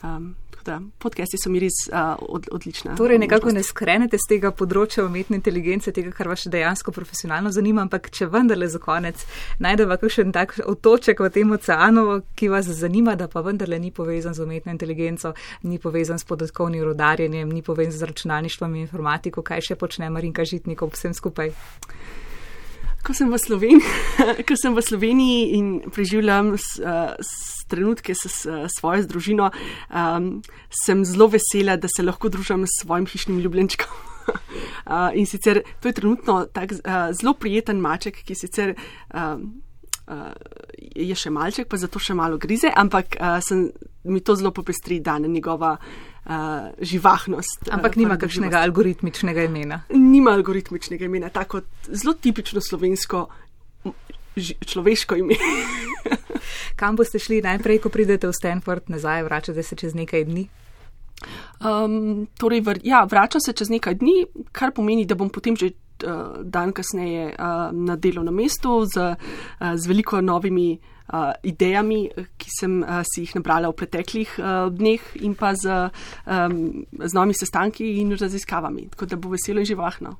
Um, 0.03 0.35
da, 0.65 0.81
podcasti 0.97 1.37
so 1.37 1.49
mi 1.53 1.59
res 1.61 1.77
uh, 1.91 2.15
od, 2.19 2.47
odlična. 2.51 2.95
Torej, 2.95 3.19
nekako 3.19 3.47
možnost. 3.47 3.67
ne 3.67 3.69
skrenete 3.69 4.17
z 4.17 4.29
tega 4.29 4.51
področja 4.51 5.05
umetne 5.05 5.37
inteligence, 5.37 5.93
tega, 5.93 6.11
kar 6.15 6.29
vas 6.31 6.47
dejansko 6.51 6.93
profesionalno 6.95 7.51
zanima, 7.53 7.85
ampak 7.85 8.09
če 8.13 8.27
vendarle 8.33 8.67
za 8.71 8.81
konec 8.81 9.21
najdeva 9.61 9.99
kakšen 10.01 10.33
tak 10.35 10.57
otoček 10.65 11.21
v 11.21 11.31
tem 11.37 11.53
oceanu, 11.55 12.19
ki 12.35 12.49
vas 12.53 12.69
zanima, 12.81 13.15
da 13.19 13.29
pa 13.31 13.45
vendarle 13.45 13.79
ni 13.79 13.93
povezan 13.95 14.33
z 14.33 14.45
umetno 14.45 14.73
inteligenco, 14.73 15.35
ni 15.69 15.79
povezan 15.81 16.19
s 16.21 16.27
podatkovnim 16.27 16.83
rodarjenjem, 16.83 17.49
ni 17.49 17.61
povezan 17.65 17.99
z 17.99 18.11
računalništvom 18.11 18.75
in 18.75 18.85
informatiko, 18.87 19.45
kaj 19.45 19.69
še 19.69 19.79
počne 19.79 20.09
Marinka 20.09 20.45
Žitnik 20.45 20.81
ob 20.81 20.97
vsem 20.97 21.13
skupaj. 21.13 21.53
Ko 23.05 23.13
sem 23.13 23.29
v 23.29 23.37
Sloveniji, 23.37 23.85
ko 24.49 24.55
sem 24.57 24.73
v 24.73 24.81
Sloveniji 24.81 25.41
in 25.59 25.67
preživljam 25.93 26.55
s, 26.57 26.81
s 26.81 27.54
trenutke 27.67 28.15
s, 28.15 28.45
s 28.45 28.77
svojo 28.79 29.05
družino, 29.09 29.51
um, 29.89 30.31
sem 30.85 31.05
zelo 31.05 31.29
vesela, 31.33 31.77
da 31.77 31.89
se 31.91 32.05
lahko 32.05 32.29
družim 32.29 32.65
s 32.65 32.81
svojim 32.83 33.07
hišnim 33.09 33.39
ljubljenčkom. 33.43 33.91
uh, 34.89 35.11
in 35.13 35.25
sicer 35.25 35.61
to 35.81 35.89
je 35.89 35.93
trenutno 35.93 36.45
tak 36.53 36.71
uh, 36.71 37.11
zelo 37.13 37.33
prijeten 37.33 37.81
maček, 37.81 38.23
ki 38.25 38.35
sicer. 38.35 38.75
Um, 39.13 39.61
Uh, 40.05 40.35
je 40.77 41.15
še 41.17 41.31
malček, 41.33 41.65
pa 41.65 41.79
zato 41.81 41.97
še 41.97 42.13
malo 42.13 42.37
grize, 42.37 42.69
ampak 42.69 43.15
uh, 43.17 43.39
sem, 43.41 43.63
mi 44.05 44.19
to 44.21 44.35
zelo 44.37 44.51
popestri, 44.53 44.99
da 45.01 45.15
je 45.17 45.31
njegova 45.33 45.71
uh, 45.81 46.67
živahnost. 46.77 47.71
Ampak 47.73 47.97
uh, 47.97 48.03
nima 48.03 48.19
kakšnega 48.21 48.61
algoritmičnega 48.67 49.47
imena. 49.49 49.79
Nima 49.89 50.35
algoritmičnega 50.37 51.09
imena, 51.09 51.33
tako 51.33 51.63
zelo 51.89 52.13
tipično 52.21 52.61
slovensko 52.61 53.23
človeško 54.65 55.15
ime. 55.15 55.35
Kam 56.75 56.95
boste 56.95 57.19
šli 57.19 57.41
najprej, 57.45 57.81
ko 57.83 57.89
pridete 57.89 58.27
v 58.27 58.33
Stanford, 58.33 58.89
nazaj, 58.89 59.23
vračate 59.23 59.63
se 59.63 59.75
čez 59.75 59.95
nekaj 59.95 60.25
dni? 60.25 60.47
Um, 61.63 62.27
torej, 62.37 62.61
vr, 62.61 62.79
ja, 62.83 63.05
vračam 63.09 63.41
se 63.41 63.53
čez 63.53 63.69
nekaj 63.71 63.95
dni, 64.01 64.25
kar 64.51 64.73
pomeni, 64.75 65.05
da 65.07 65.15
bom 65.15 65.29
potem 65.29 65.55
že 65.55 65.71
uh, 65.71 66.43
dan 66.43 66.73
kasneje 66.75 67.31
uh, 67.31 67.71
na 67.71 67.95
delovnem 67.95 68.35
mestu 68.35 68.83
z, 68.85 69.15
uh, 69.15 69.73
z 69.75 69.87
veliko 69.87 70.21
novimi 70.21 70.75
uh, 70.75 71.31
idejami, 71.43 72.09
ki 72.37 72.49
sem 72.59 72.81
uh, 72.83 73.01
si 73.07 73.23
jih 73.23 73.35
nabrala 73.39 73.71
v 73.71 73.79
preteklih 73.79 74.35
uh, 74.39 74.67
dneh 74.69 75.01
in 75.23 75.35
pa 75.39 75.55
z, 75.55 75.89
um, 76.27 76.85
z 76.99 77.11
novimi 77.15 77.37
sestanki 77.39 77.95
in 78.03 78.11
raziskavami. 78.11 78.89
Tako 78.93 79.05
da 79.05 79.15
bo 79.15 79.31
veselo 79.31 79.63
in 79.63 79.69
živahno. 79.71 80.17